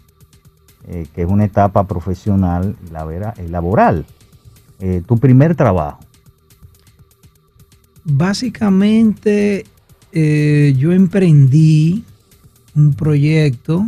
[0.88, 4.04] eh, que es una etapa profesional la vera- laboral.
[5.06, 6.00] Tu primer trabajo.
[8.02, 9.66] Básicamente,
[10.12, 12.02] yo emprendí
[12.74, 13.84] un proyecto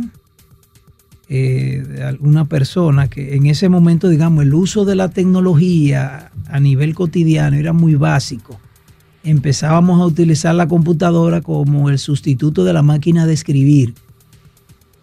[1.27, 6.93] de alguna persona que en ese momento, digamos, el uso de la tecnología a nivel
[6.93, 8.59] cotidiano era muy básico.
[9.23, 13.93] Empezábamos a utilizar la computadora como el sustituto de la máquina de escribir.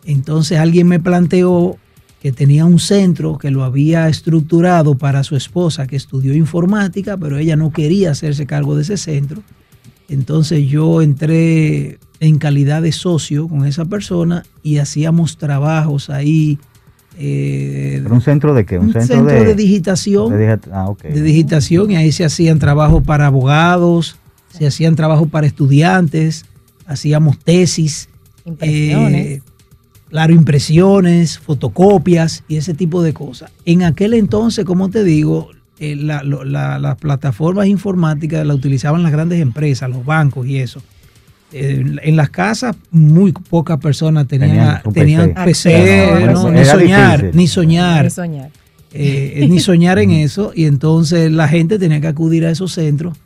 [0.04, 1.76] Entonces alguien me planteó
[2.20, 7.38] que tenía un centro que lo había estructurado para su esposa que estudió informática, pero
[7.38, 9.42] ella no quería hacerse cargo de ese centro.
[10.09, 16.59] Entonces yo entré en calidad de socio con esa persona y hacíamos trabajos ahí.
[17.22, 18.78] Eh, ¿Pero un centro de qué?
[18.78, 23.26] Un, un centro, de, digitación de ah, de digitación y ahí se hacían trabajos para
[23.26, 24.16] abogados,
[24.50, 26.46] se hacían trabajos para estudiantes,
[26.87, 28.09] hacíamos tesis,
[28.46, 29.26] Impresiones.
[29.26, 29.42] eh,
[30.09, 33.50] claro, impresiones, fotocopias y ese tipo de cosas.
[33.66, 39.40] En aquel entonces, como te digo, eh, la- las plataformas informáticas la utilizaban las grandes
[39.40, 40.83] empresas, los bancos y eso.
[41.53, 45.45] Eh, en- las casas muy pocas personas tenían, Tenían PC.
[45.45, 46.33] PC, Acceso.
[46.43, 48.51] no, Era ni soñar, ni soñar Ni soñar.
[48.93, 50.53] eh, ni soñar en eso.
[50.55, 53.17] Y entonces la gente tenía que acudir a esos centros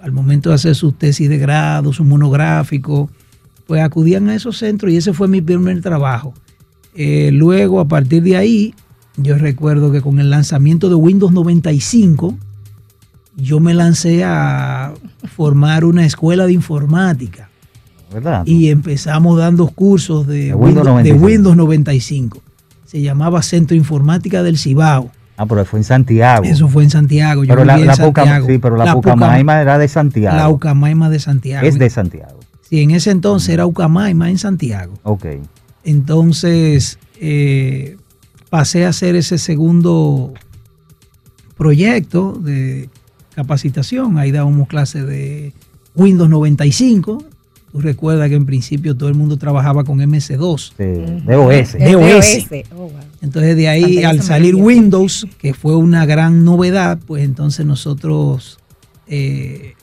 [0.00, 3.08] al momento de hacer sus tesis de grado, su monográfico,
[3.66, 6.34] pues acudían a esos centros y ese fue mi primer trabajo.
[6.94, 8.74] Eh, luego, a partir de ahí,
[9.16, 12.36] yo recuerdo que con el lanzamiento de Windows 95,
[13.36, 14.94] yo me lancé a
[15.34, 17.48] formar una escuela de informática
[18.12, 18.46] ¿Verdad?
[18.46, 21.26] y empezamos dando cursos de, De Windows Windows, de 95.
[21.26, 22.42] Windows 95.
[22.84, 25.10] Se llamaba Centro Informática del Cibao.
[25.36, 26.44] Ah, pero fue en Santiago.
[26.44, 27.42] Eso fue en Santiago.
[27.42, 28.02] Yo pero la, la sí,
[28.58, 30.36] pero la, Pucamaima era de Santiago.
[30.36, 31.66] La Ucamaima de Santiago.
[31.66, 32.38] es de Santiago.
[32.62, 34.94] Sí, en ese entonces era Ucamaima en Santiago.
[35.02, 35.26] Ok.
[35.82, 37.96] Entonces eh,
[38.48, 40.32] pasé a hacer ese segundo
[41.56, 42.88] proyecto de
[43.34, 44.18] capacitación.
[44.18, 45.52] Ahí dábamos clases de
[45.94, 47.24] Windows 95.
[47.72, 50.72] Tú recuerdas que en principio todo el mundo trabajaba con MS2.
[50.76, 51.72] Sí, de OS.
[51.72, 52.46] De OS.
[52.72, 52.92] Oh, wow.
[53.20, 54.54] Entonces de ahí al salir.
[54.54, 58.58] Windows, que fue una gran novedad, pues entonces nosotros
[59.08, 59.74] eh,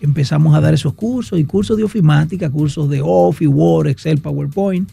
[0.00, 4.88] empezamos a dar esos cursos y cursos de ofimática, cursos de Office, Word, Excel, PowerPoint.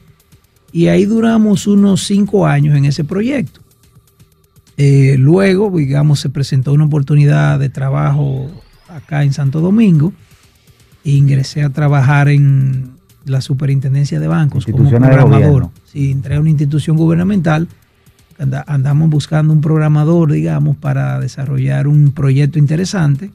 [0.71, 3.62] Y ahí duramos unos cinco años en ese proyecto.
[4.77, 8.49] Eh, luego, digamos, se presentó una oportunidad de trabajo
[8.89, 10.13] acá en Santo Domingo.
[11.05, 12.91] E ingresé a trabajar en
[13.25, 15.69] la superintendencia de bancos como programador.
[15.86, 17.67] Sí, entré a una institución gubernamental.
[18.39, 23.31] Anda- andamos buscando un programador, digamos, para desarrollar un proyecto interesante,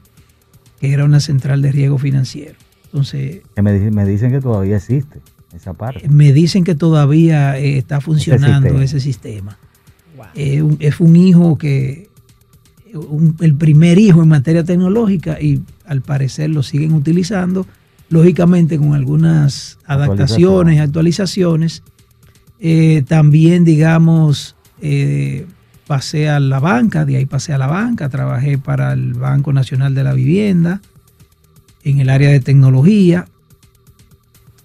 [0.81, 2.55] que era una central de riesgo financiero.
[2.85, 5.19] Entonces, Que me, di- me dicen que todavía existe
[5.55, 6.07] esa parte.
[6.09, 8.83] me dicen que todavía eh, está funcionando sistema.
[8.83, 9.57] ese sistema.
[10.35, 12.07] Eh, un- es un hijo que,
[13.41, 17.67] el primer hijo en materia tecnológica y al parecer lo siguen utilizando,
[18.09, 21.83] lógicamente con algunas adaptaciones actualizaciones.
[22.59, 25.45] Eh, también, digamos, eh,
[25.85, 29.93] pasé a la banca, de ahí pasé a la banca, trabajé para el Banco Nacional
[29.93, 30.81] de la Vivienda
[31.83, 33.27] en el área de tecnología.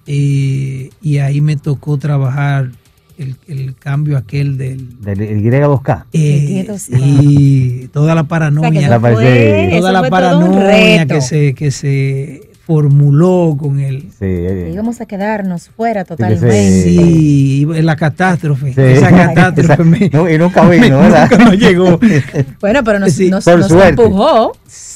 [0.06, 2.72] Eh, y ahí me tocó trabajar
[3.18, 5.00] el, el cambio aquel del...
[5.00, 6.04] Del el Y2K.
[6.12, 11.54] eh, El sí, toda la O sea, que paranoia, fue- toda la paranoia que se,
[11.54, 13.78] que se formuló con.
[13.78, 16.82] Sí, eh, Íbamos a quedarnos fuera totalmente.
[16.82, 18.72] Sí, la catástrofe.
[18.72, 18.80] sí.
[18.80, 21.28] Esa catástrofe Esa- me- no, y nunca vino, ¿verdad?
[21.30, 22.00] nunca nos llegó.
[22.60, 24.52] Bueno, pero nos, Sí, empujó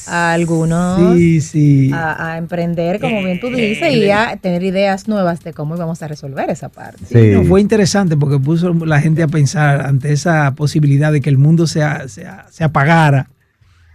[0.07, 1.91] a algunos Sí, sí.
[1.93, 5.75] a, a emprender, como bien tú Eh, dices, y a tener ideas nuevas de cómo
[5.75, 7.05] íbamos a resolver esa parte.
[7.07, 7.31] Sí.
[7.35, 11.37] No, fue interesante porque puso la gente a pensar ante esa posibilidad de que el
[11.37, 13.29] mundo se, se, se apagara,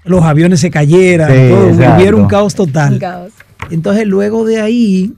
[0.04, 2.98] los aviones se cayeran, Sí, todo, hubiera un caos Un total.
[2.98, 3.32] caos.
[3.70, 5.14] Entonces luego de ahí,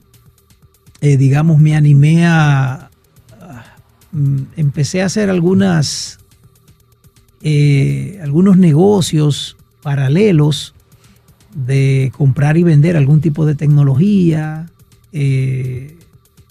[1.00, 2.90] eh, digamos, me animé a,
[4.12, 6.18] mm, empecé a hacer algunas,
[7.42, 10.74] eh, algunos negocios paralelos
[11.54, 14.70] de comprar y vender algún tipo de tecnología.
[15.12, 15.95] eh,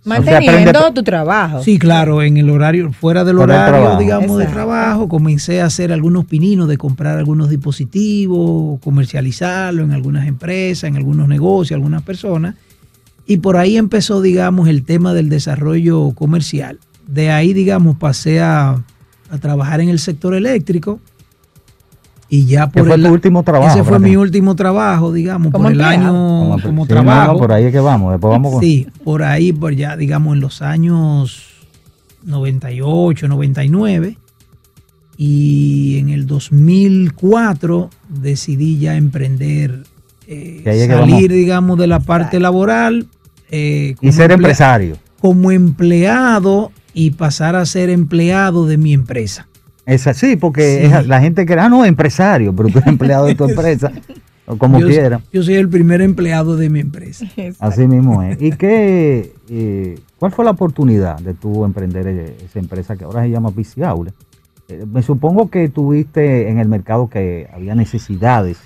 [0.06, 1.64] Manteniendo tu trabajo.
[1.64, 5.92] Sí, claro, en el horario, fuera del Fuera horario, digamos, de trabajo, comencé a hacer
[5.92, 12.56] algunos pininos de comprar algunos dispositivos, comercializarlo en algunas empresas, en algunos negocios, algunas personas.
[13.26, 16.80] Y por ahí empezó, digamos, el tema del desarrollo comercial.
[17.08, 18.84] De ahí, digamos, pasé a,
[19.32, 21.00] a trabajar en el sector eléctrico.
[22.28, 23.74] Y ya ¿Qué por fue el tu último trabajo?
[23.74, 27.34] Ese fue mi último trabajo, digamos, por el año Como- como sí, no, trabajo.
[27.34, 28.12] no, por ahí es que vamos.
[28.14, 28.62] Después vamos con...
[28.62, 31.52] Sí, por ahí, por ya, digamos, en los años
[32.24, 34.18] 98, 99.
[35.18, 39.84] Y en el 2004 decidí ya emprender,
[40.28, 41.30] eh, salir, vamos.
[41.30, 43.08] digamos, de la parte laboral.
[43.52, 44.98] eh, Y ser empresario.
[45.22, 49.48] Como empleado y pasar a ser empleado de mi empresa.
[49.86, 50.94] Es así, porque Sí.
[50.94, 53.92] es- la gente cree, ah, no, empresario, pero tú eres empleado de tu empresa,
[54.48, 55.22] o como yo, quiera.
[55.32, 57.26] yo soy el primer empleado de mi empresa.
[57.60, 58.42] Así mismo es.
[58.42, 63.24] ¿Y qué, eh, cuál fue la oportunidad de tú emprender eh, esa empresa que ahora
[63.24, 63.52] se llama
[63.86, 64.12] Aula?
[64.68, 68.58] Eh, me supongo que tuviste en el mercado que había necesidades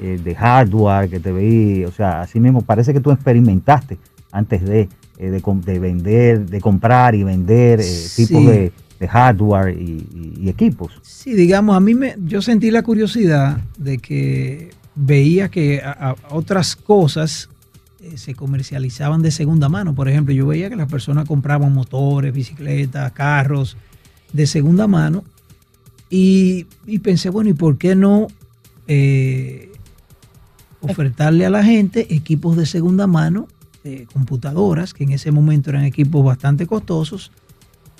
[0.00, 3.98] eh, de hardware, que te veí, o sea, así mismo parece que tú experimentaste
[4.32, 4.88] antes de,
[5.18, 8.26] eh, de, vender, de comprar y vender eh, Sí.
[8.26, 10.92] tipos de, de hardware y, equipos.
[11.02, 15.82] Sí, digamos, a mí me, yo sentí la curiosidad de que veía que
[16.30, 17.48] otras cosas
[18.00, 19.94] eh, se comercializaban de segunda mano.
[19.94, 23.76] Por ejemplo, yo veía que las personas compraban motores, bicicletas, carros
[24.32, 25.24] de segunda mano.
[26.08, 28.28] Y, y pensé, bueno, ¿y por qué no
[28.86, 29.72] eh,
[30.80, 33.48] ofertarle a la gente equipos de segunda mano,
[33.84, 37.32] eh, computadoras, que en ese momento eran equipos bastante costosos?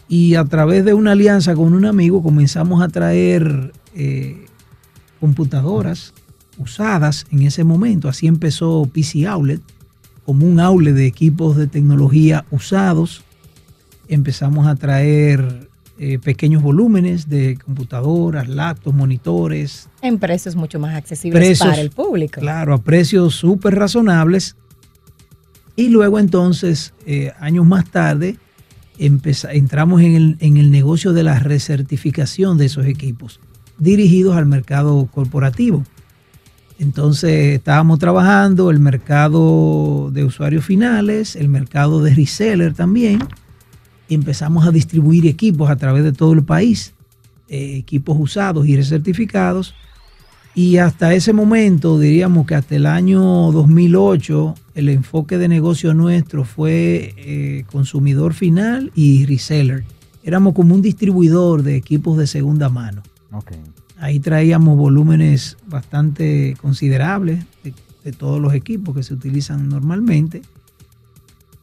[0.08, 4.46] Y a través de una alianza con un amigo comenzamos a traer eh,
[5.20, 6.14] computadoras
[6.58, 8.08] usadas en ese momento.
[8.08, 9.60] Así empezó PC Outlet,
[10.24, 13.24] como un outlet de equipos de tecnología usados.
[14.08, 19.88] Empezamos a traer eh, pequeños volúmenes de computadoras, laptops, monitores.
[20.02, 22.40] En precios mucho más accesibles Precios, para el público.
[22.40, 24.56] Claro, a precios súper razonables.
[25.74, 28.38] Y luego entonces, eh, años más tarde,
[28.98, 33.40] entramos en el, en el negocio de la recertificación de esos equipos,
[33.78, 35.84] dirigidos al mercado corporativo.
[36.78, 43.20] Entonces estábamos trabajando el mercado de usuarios finales, el mercado de reseller también,
[44.08, 46.92] y empezamos a distribuir equipos a través de todo el país,
[47.48, 49.74] eh, equipos usados y recertificados.
[50.56, 53.20] Y hasta ese momento, diríamos que hasta el año
[53.52, 59.84] 2008, el enfoque de negocio nuestro fue eh, consumidor final y reseller.
[60.24, 63.02] Éramos como un distribuidor de equipos de segunda mano.
[63.98, 70.40] Ahí traíamos volúmenes bastante considerables de, de todos los equipos que se utilizan normalmente.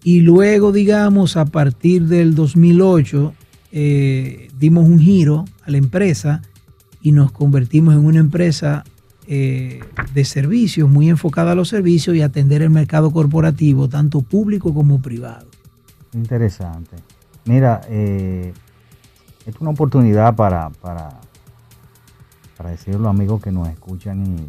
[0.04, 3.34] Y luego, digamos, a partir del 2008,
[3.72, 6.44] eh, dimos un giro a la empresa
[7.04, 8.86] y nos convertimos en una empresa
[9.28, 9.82] eh,
[10.14, 15.02] de servicios, muy enfocada a los servicios y atender el mercado corporativo, tanto público como
[15.02, 15.46] privado.
[16.14, 16.96] Interesante.
[17.46, 18.54] Mira, eh,
[19.46, 21.20] es una oportunidad para, para,
[22.58, 24.48] para decirle a los amigos que nos escuchan y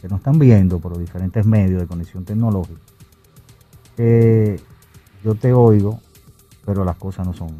[0.00, 2.80] que nos están viendo por los diferentes medios de conexión tecnológica.
[3.96, 4.60] que
[5.24, 6.00] yo te oigo,
[6.64, 7.50] pero las cosas no son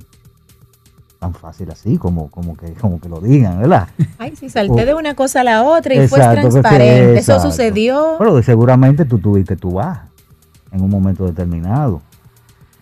[1.19, 3.89] tan fáciles así como, como, que, como que lo digan, ¿verdad?
[4.19, 7.19] Ay, sí, salté de una cosa a la otra y fue Exacto, transparente.
[7.19, 8.16] Eso sucedió.
[8.19, 10.09] Pero seguramente tú tuviste tu baja
[10.71, 12.03] en un momento determinado.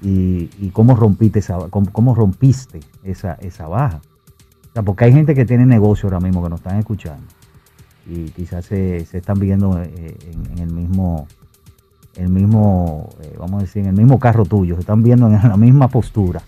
[0.03, 4.01] Y, y cómo rompiste esa, cómo, cómo rompiste esa, esa baja.
[4.71, 7.27] O sea, porque hay gente que tiene negocio ahora mismo que nos están escuchando.
[8.09, 11.27] Y quizás se, se están viendo eh, en, en el mismo,
[12.17, 15.33] el mismo, eh, vamos a decir, en el mismo carro tuyo, se están viendo en
[15.33, 16.43] la misma postura.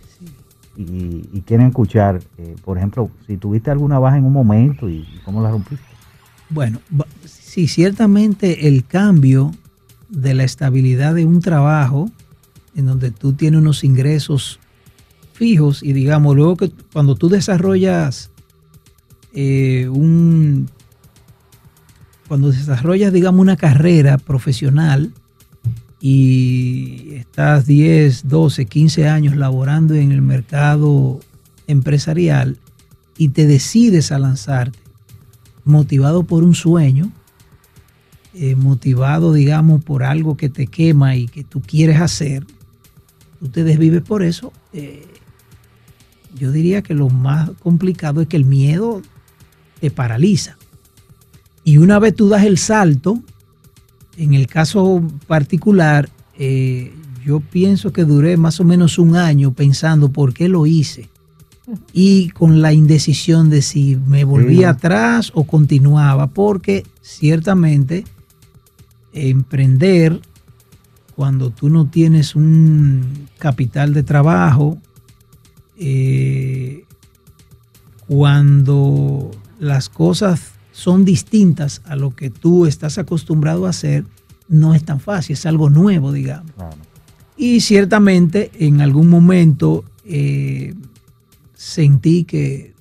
[0.80, 5.42] Y, quieren escuchar, eh, por ejemplo, si tuviste alguna baja en un momento y, cómo
[5.42, 5.84] la rompiste.
[6.50, 6.78] Bueno,
[7.24, 9.50] sí, ciertamente el cambio
[10.08, 12.10] de la estabilidad de un trabajo
[12.76, 14.60] en donde tú tienes unos ingresos
[15.32, 18.30] fijos y digamos, luego que cuando tú desarrollas
[19.34, 20.68] eh, un,
[22.28, 25.12] cuando desarrollas, digamos, una carrera profesional
[26.00, 31.20] y estás 10, 12, 15 años laborando en el mercado
[31.66, 32.58] empresarial
[33.16, 34.78] y te decides a lanzarte
[35.64, 37.12] motivado por un sueño,
[38.34, 42.46] eh, motivado, digamos, por algo que te quema y que tú quieres hacer,
[43.38, 45.06] tú te desvives por eso, eh,
[46.34, 49.02] yo diría que lo más complicado es que el miedo
[49.80, 50.56] te paraliza.
[51.64, 53.22] Y una vez tú das el salto,
[54.18, 56.92] en el caso particular, eh,
[57.24, 61.08] yo pienso que duré más o menos un año pensando por qué lo hice
[61.92, 64.64] y con la indecisión de si me volvía Sí.
[64.76, 68.04] atrás o continuaba, porque ciertamente
[69.12, 70.20] emprender
[71.14, 74.78] cuando tú no tienes un capital de trabajo,
[75.78, 76.84] eh,
[78.06, 84.04] cuando las cosas son distintas a lo que tú estás acostumbrado a hacer,
[84.46, 86.52] no es tan fácil, es algo nuevo, digamos.
[86.52, 86.76] Claro.
[87.36, 90.74] Y ciertamente en algún momento eh,
[91.54, 92.74] sentí que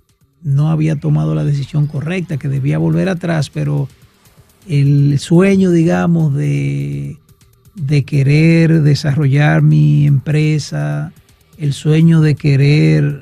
[0.43, 3.89] no había tomado la decisión correcta, que debía volver atrás, pero
[4.67, 7.17] el sueño, digamos, de,
[7.73, 11.13] de querer desarrollar mi empresa,
[11.57, 13.21] el sueño de querer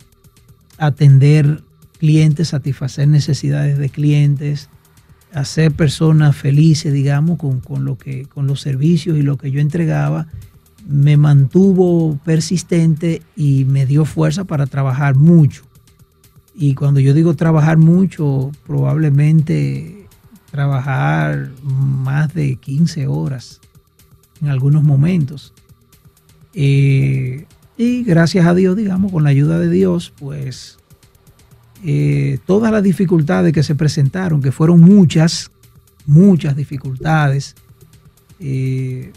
[0.78, 1.64] atender
[1.98, 4.70] clientes, satisfacer necesidades de clientes,
[5.34, 9.60] hacer personas felices, digamos, con, con lo que, con los servicios y lo que yo
[9.60, 10.28] entregaba,
[10.88, 15.64] me mantuvo persistente y me dio fuerza para trabajar mucho.
[16.54, 20.08] Y cuando yo digo trabajar mucho, probablemente
[20.52, 23.60] trabajar más de 15 horas
[24.42, 25.54] en algunos momentos.
[26.54, 27.46] Eh,
[27.78, 30.78] y gracias a Dios, digamos, con la ayuda de Dios, pues
[31.88, 35.52] eh, todas las dificultades que se presentaron, que fueron muchas,
[36.08, 37.56] muchas dificultades,
[38.40, 39.12] eh,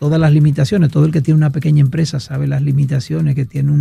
[0.00, 0.90] todas las limitaciones.
[0.90, 3.72] Todo el que tiene una pequeña empresa sabe las limitaciones que tiene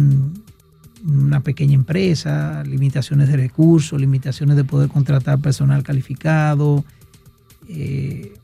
[1.04, 6.86] una pequeña empresa, limitaciones de recursos, limitaciones de poder contratar personal calificado.
[7.68, 8.36] Eh,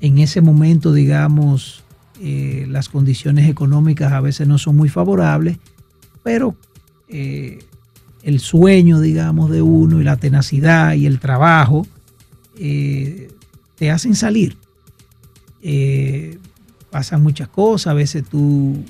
[0.00, 1.84] en ese momento, digamos,
[2.20, 5.56] las condiciones económicas a veces no son muy favorables,
[6.24, 6.56] pero
[8.22, 11.86] el sueño, digamos, de uno y la tenacidad y el trabajo
[12.56, 14.56] te hacen salir.
[16.90, 18.82] Pasan muchas cosas, a veces tú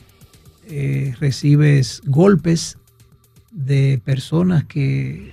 [0.69, 2.77] eh, recibes golpes
[3.51, 5.33] de personas que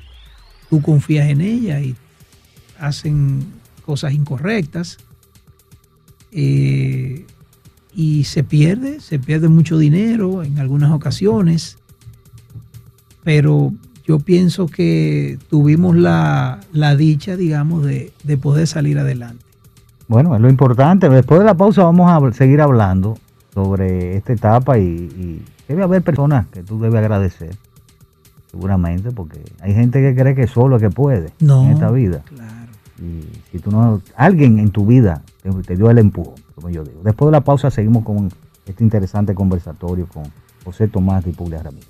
[0.69, 1.95] tú confías en ellas y
[2.79, 3.45] hacen
[3.85, 4.97] cosas incorrectas.
[6.31, 7.25] Eh,
[7.93, 11.77] y se pierde, se pierde mucho dinero en algunas ocasiones,
[13.25, 13.73] pero
[14.05, 16.61] yo pienso que tuvimos la,
[16.97, 19.45] dicha, digamos, de poder salir adelante.
[20.07, 21.09] Bueno, es lo importante.
[21.09, 23.17] Después de la pausa vamos a seguir hablando
[23.53, 27.55] sobre esta etapa y, debe haber personas que tú debes agradecer,
[28.51, 32.21] seguramente, porque hay gente que cree que solo es que puede en esta vida.
[32.25, 32.53] Claro.
[32.99, 35.23] Y si tú no, alguien en tu vida
[35.65, 37.01] te, dio el empujón, como yo digo.
[37.03, 38.29] Después de la pausa seguimos con
[38.67, 40.23] este interesante conversatorio con
[40.63, 41.89] José Tomás de Puglia Ramírez.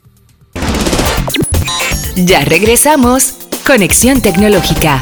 [2.24, 3.38] Ya regresamos.
[3.68, 5.01] Conexión Tecnológica.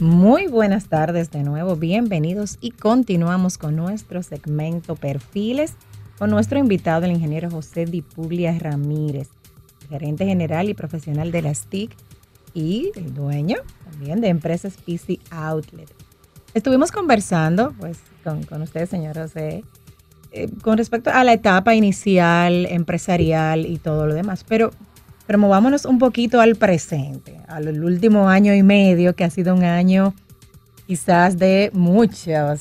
[0.00, 5.74] Muy buenas tardes de nuevo, bienvenidos y continuamos con nuestro segmento Perfiles
[6.18, 9.28] con nuestro invitado, el ingeniero José Dipuglia Ramírez,
[9.90, 11.90] gerente general y profesional de la STIC
[12.54, 15.92] y el dueño también de empresas PC Outlet.
[16.54, 19.64] Estuvimos conversando pues con, con usted, señor José,
[20.30, 24.70] eh, con respecto a la etapa inicial, empresarial y todo lo demás, pero
[25.26, 29.64] pero movámonos un poquito al presente, al último año y medio, que ha sido un
[29.64, 30.14] año
[30.86, 32.60] quizás de muchos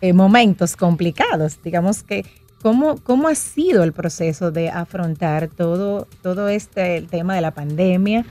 [0.00, 1.58] eh, momentos complicados.
[1.62, 2.24] Digamos que,
[2.62, 8.24] ¿cómo, ¿cómo ha sido el proceso de afrontar todo, todo este tema de la pandemia?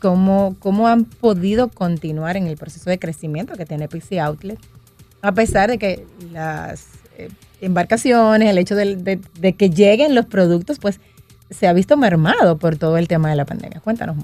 [0.00, 4.58] ¿Cómo, ¿Cómo han podido continuar en el proceso de crecimiento que tiene PC Outlet?
[5.20, 6.86] A pesar de que las
[7.18, 7.28] eh,
[7.60, 11.00] embarcaciones, el hecho de, de que lleguen los productos, pues
[11.50, 13.80] se ha visto mermado por todo el tema de la pandemia.
[13.80, 14.16] Cuéntanos.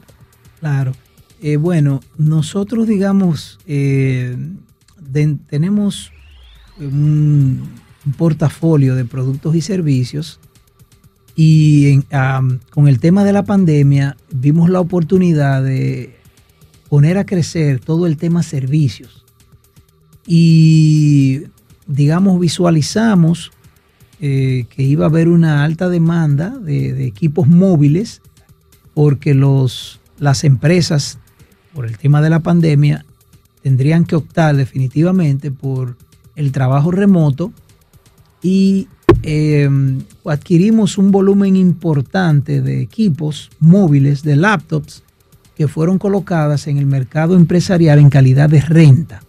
[0.61, 0.93] Claro.
[1.41, 4.37] Eh, bueno, nosotros, digamos, eh,
[5.49, 6.13] tenemos
[6.79, 7.69] un,
[8.17, 10.39] portafolio de productos y servicios
[11.35, 12.01] y
[12.71, 16.17] con el tema de la pandemia vimos la oportunidad de
[16.89, 19.25] poner a crecer todo el tema servicios
[20.25, 21.43] y,
[21.89, 23.51] digamos, visualizamos
[24.21, 28.23] eh, que iba a haber una alta demanda de, equipos móviles
[28.95, 31.19] porque los, las empresas,
[31.75, 33.05] por el tema de la pandemia,
[33.63, 35.97] tendrían que optar definitivamente por
[36.35, 37.53] el trabajo remoto
[38.43, 38.89] y
[39.23, 39.69] eh,
[40.25, 45.03] adquirimos un volumen importante de equipos móviles, de laptops,
[45.57, 49.23] que fueron colocadas en el mercado empresarial en calidad de renta.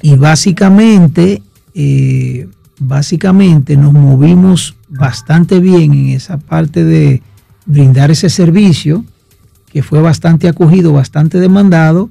[0.00, 1.42] Y básicamente
[1.74, 2.48] eh,
[2.86, 7.22] básicamente nos movimos bastante bien en esa parte de
[7.66, 9.04] brindar ese servicio,
[9.70, 12.10] que fue bastante acogido, bastante demandado,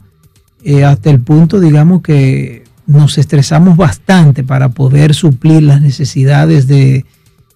[0.64, 7.06] eh, hasta el punto, digamos, que nos estresamos bastante para poder suplir las necesidades de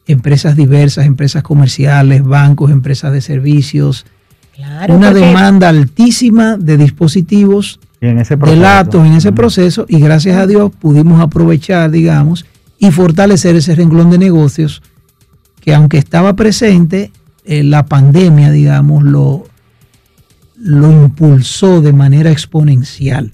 [0.08, 4.06] empresas diversas, empresas comerciales, bancos, empresas de servicios.
[4.88, 11.20] una demanda altísima de dispositivos, de datos en ese proceso y gracias a Dios pudimos
[11.20, 12.46] aprovechar, digamos,
[12.78, 14.82] y fortalecer ese renglón de negocios
[15.62, 17.12] que aunque estaba presente,
[17.44, 19.46] eh, la pandemia, digamos, lo,
[20.58, 23.32] lo impulsó de manera exponencial.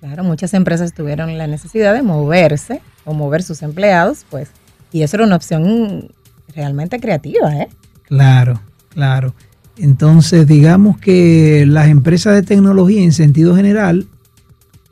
[0.00, 4.48] Claro, muchas empresas tuvieron la necesidad de moverse o mover sus empleados, pues,
[4.92, 6.10] y eso era una opción
[6.54, 7.68] realmente creativa, ¿eh?
[8.04, 8.60] Claro,
[8.90, 9.34] claro.
[9.76, 14.06] Entonces, digamos que las empresas de tecnología en sentido general,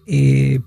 [0.07, 0.61] eh,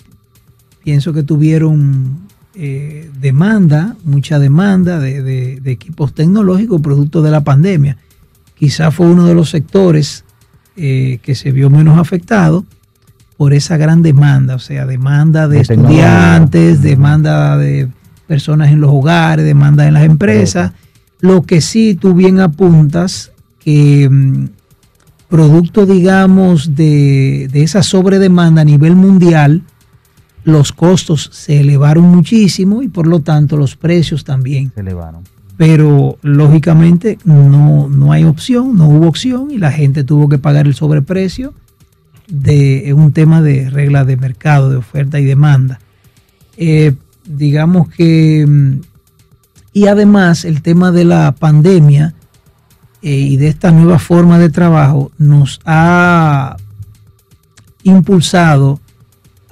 [0.84, 2.23] pienso que tuvieron
[2.56, 7.98] eh, demanda, mucha demanda de, equipos tecnológicos producto de la pandemia.
[8.56, 10.24] Quizás fue uno de los sectores
[10.76, 12.64] eh, que se vio menos afectado
[13.38, 17.90] por esa gran demanda, o sea, demanda de, estudiantes, demanda de
[18.28, 20.74] personas en los hogares, demanda en las empresas.
[21.20, 24.46] Lo que sí tú bien apuntas que mm,
[25.28, 29.64] producto, digamos, de, de esa sobredemanda a nivel mundial,
[30.44, 34.72] los costos se elevaron muchísimo y por lo tanto los precios también.
[34.74, 35.24] Se elevaron.
[35.58, 40.66] Pero lógicamente no, no hay opción, no hubo opción y la gente tuvo que pagar
[40.66, 41.54] el sobreprecio
[42.28, 45.80] de un tema de regla de mercado, de oferta y demanda.
[46.58, 46.94] Eh,
[47.26, 48.82] digamos que, mm,
[49.74, 52.14] y además el tema de la pandemia
[53.02, 56.58] eh, y de esta nueva forma de trabajo nos ha
[57.84, 58.80] impulsado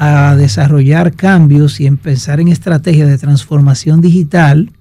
[0.03, 4.71] a desarrollar cambios y en pensar en estrategias de transformación digital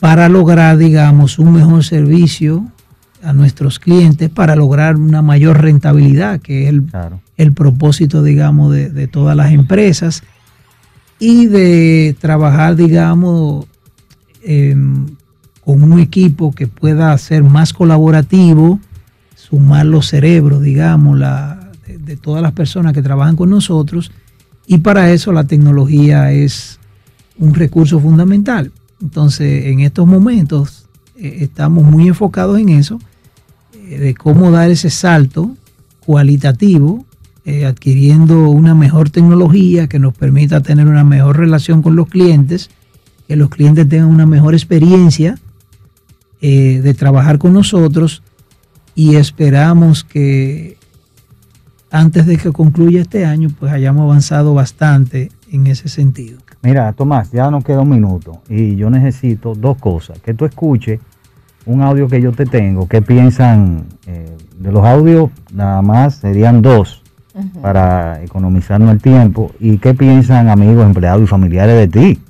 [0.00, 2.66] para lograr, digamos, un mejor servicio
[3.22, 6.90] a nuestros clientes, para lograr una mayor rentabilidad, que es el,
[7.36, 10.24] el propósito, digamos, de, de, todas las empresas,
[11.20, 13.66] y de trabajar, digamos,
[14.42, 14.74] eh,
[15.64, 18.80] con un equipo que pueda ser más colaborativo,
[19.36, 21.59] sumar los cerebros, digamos, la,
[22.10, 24.10] de, todas las personas que trabajan con nosotros,
[24.66, 26.78] y para eso la tecnología es
[27.38, 28.72] un recurso fundamental.
[29.00, 30.86] Entonces, en estos momentos
[31.16, 33.00] eh, estamos muy enfocados en eso,
[33.74, 35.56] eh, de cómo dar ese salto
[36.04, 37.04] cualitativo,
[37.44, 42.70] eh, adquiriendo una mejor tecnología que nos permita tener una mejor relación con los clientes,
[43.26, 45.38] que los clientes tengan una mejor experiencia
[46.40, 48.22] de trabajar con nosotros
[48.94, 50.78] y esperamos que
[51.90, 56.38] antes de que concluya este año, pues hayamos avanzado bastante en ese sentido.
[56.62, 60.18] Mira, Tomás, ya nos queda un minuto y yo necesito dos cosas.
[60.20, 61.00] Que tú escuches
[61.66, 62.86] un audio que yo te tengo.
[62.86, 65.30] ¿Qué piensan eh, de los audios?
[65.52, 67.02] Nada más serían dos
[67.34, 67.60] uh -huh.
[67.60, 69.52] para economizarnos el tiempo.
[69.58, 72.20] ¿Y qué piensan amigos, empleados y familiares de ti?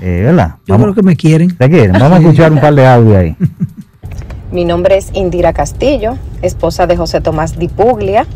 [0.00, 0.56] Eh, ¿Verdad?
[0.66, 1.56] Yo Vamos, creo que me quieren.
[1.56, 1.92] ¿Te quieren?
[1.92, 3.36] Vamos a escuchar un par de audios ahí.
[4.52, 8.26] Mi nombre es Indira Castillo, esposa de José Tomás Di Puglia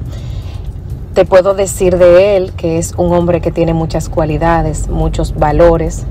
[1.14, 6.04] te puedo decir de él que es un hombre que tiene muchas cualidades, muchos valores.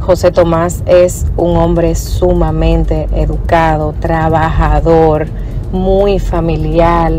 [0.00, 5.26] José Tomás es un hombre sumamente educado, trabajador,
[5.72, 7.12] muy familiar,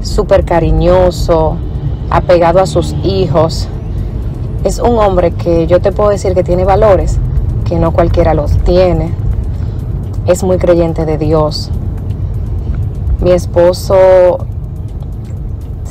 [0.00, 1.56] súper cariñoso,
[2.08, 3.68] apegado a sus hijos.
[4.64, 7.18] Es un hombre que yo te puedo decir que tiene valores,
[7.64, 9.12] que no cualquiera los tiene.
[10.26, 11.70] Es muy creyente de Dios.
[13.20, 14.46] Mi esposo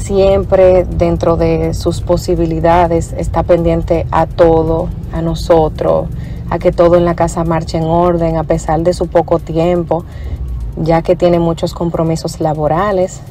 [0.10, 6.08] siempre dentro de sus posibilidades está pendiente a todo, a nosotros,
[6.50, 10.06] a que todo en la casa marche en orden a pesar de su poco tiempo,
[10.78, 13.22] ya que tiene muchos compromisos laborales.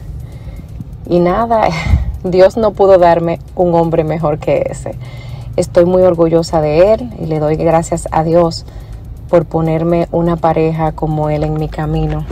[1.09, 1.63] Y nada,
[2.23, 4.95] Dios no pudo darme un hombre mejor que ese.
[5.57, 8.67] Estoy muy orgullosa de él y le doy gracias a Dios
[9.29, 12.25] por ponerme una pareja como él en mi camino.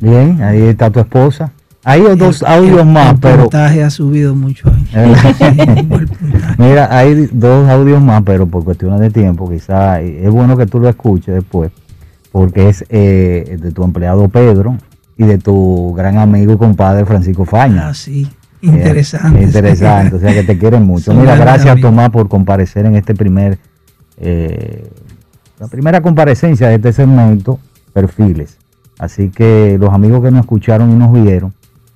[0.00, 1.52] Bien, ahí está tu esposa.
[1.84, 3.48] Hay dos audios el, más, el pero.
[3.52, 4.70] El ha subido mucho.
[6.58, 10.78] Mira, hay dos audios más, pero por cuestiones de tiempo, quizá es bueno que tú
[10.78, 11.72] lo escuches después,
[12.30, 14.76] porque es eh, de tu empleado Pedro
[15.16, 17.88] y de tu gran amigo y compadre Francisco Faña.
[17.88, 18.28] Ah, sí.
[18.62, 19.40] Interesante.
[19.40, 21.06] Eh, interesante, o sea que te quieren mucho.
[21.06, 23.58] Son Mira, gracias Tomás por comparecer en este primer,
[24.18, 24.88] eh,
[25.58, 27.58] la primera comparecencia de este segmento,
[27.92, 28.56] perfiles.
[29.00, 31.52] Así que los amigos que nos escucharon y nos vieron,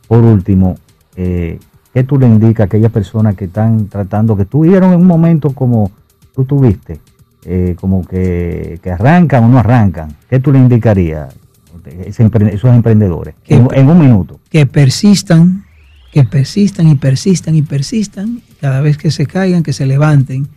[0.07, 0.77] por último,
[1.17, 1.59] eh,
[1.93, 5.51] ¿qué tú le indicas a aquellas personas que están tratando, que tuvieron en un momento
[5.51, 5.91] como
[6.35, 7.01] tú tuviste,
[7.45, 10.17] eh, como que, que, arrancan o no arrancan?
[10.29, 14.41] ¿Qué tú le indicarías a esos emprendedores que, en, en, un minuto?
[14.51, 15.65] Que persistan,
[16.13, 20.49] que persistan y persistan y persistan, cada vez que se caigan, que se levanten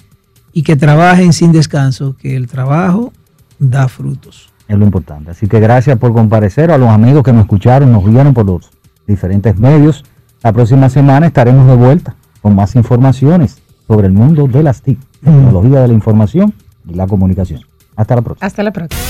[0.54, 3.14] y que trabajen sin descanso, que el trabajo
[3.60, 4.50] da frutos.
[4.68, 5.32] Es lo importante.
[5.32, 8.70] Así que gracias por comparecer a los amigos que nos escucharon, nos vieron por los
[9.10, 10.06] diferentes medios.
[10.42, 13.58] La próxima semana estaremos de vuelta con más informaciones
[13.88, 16.54] sobre el mundo de las TIC, tecnología de la información
[16.88, 17.62] y la comunicación.
[17.98, 18.48] Hasta la próxima.
[18.48, 19.02] Hasta la próxima.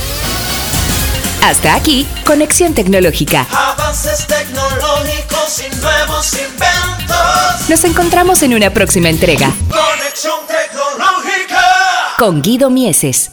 [1.44, 3.46] Hasta aquí, Conexión Tecnológica.
[3.52, 7.70] Avances tecnológicos y nuevos inventos.
[7.70, 9.52] Nos encontramos en una próxima entrega.
[9.70, 11.62] Conexión Tecnológica.
[12.18, 13.32] Con Guido Mieses.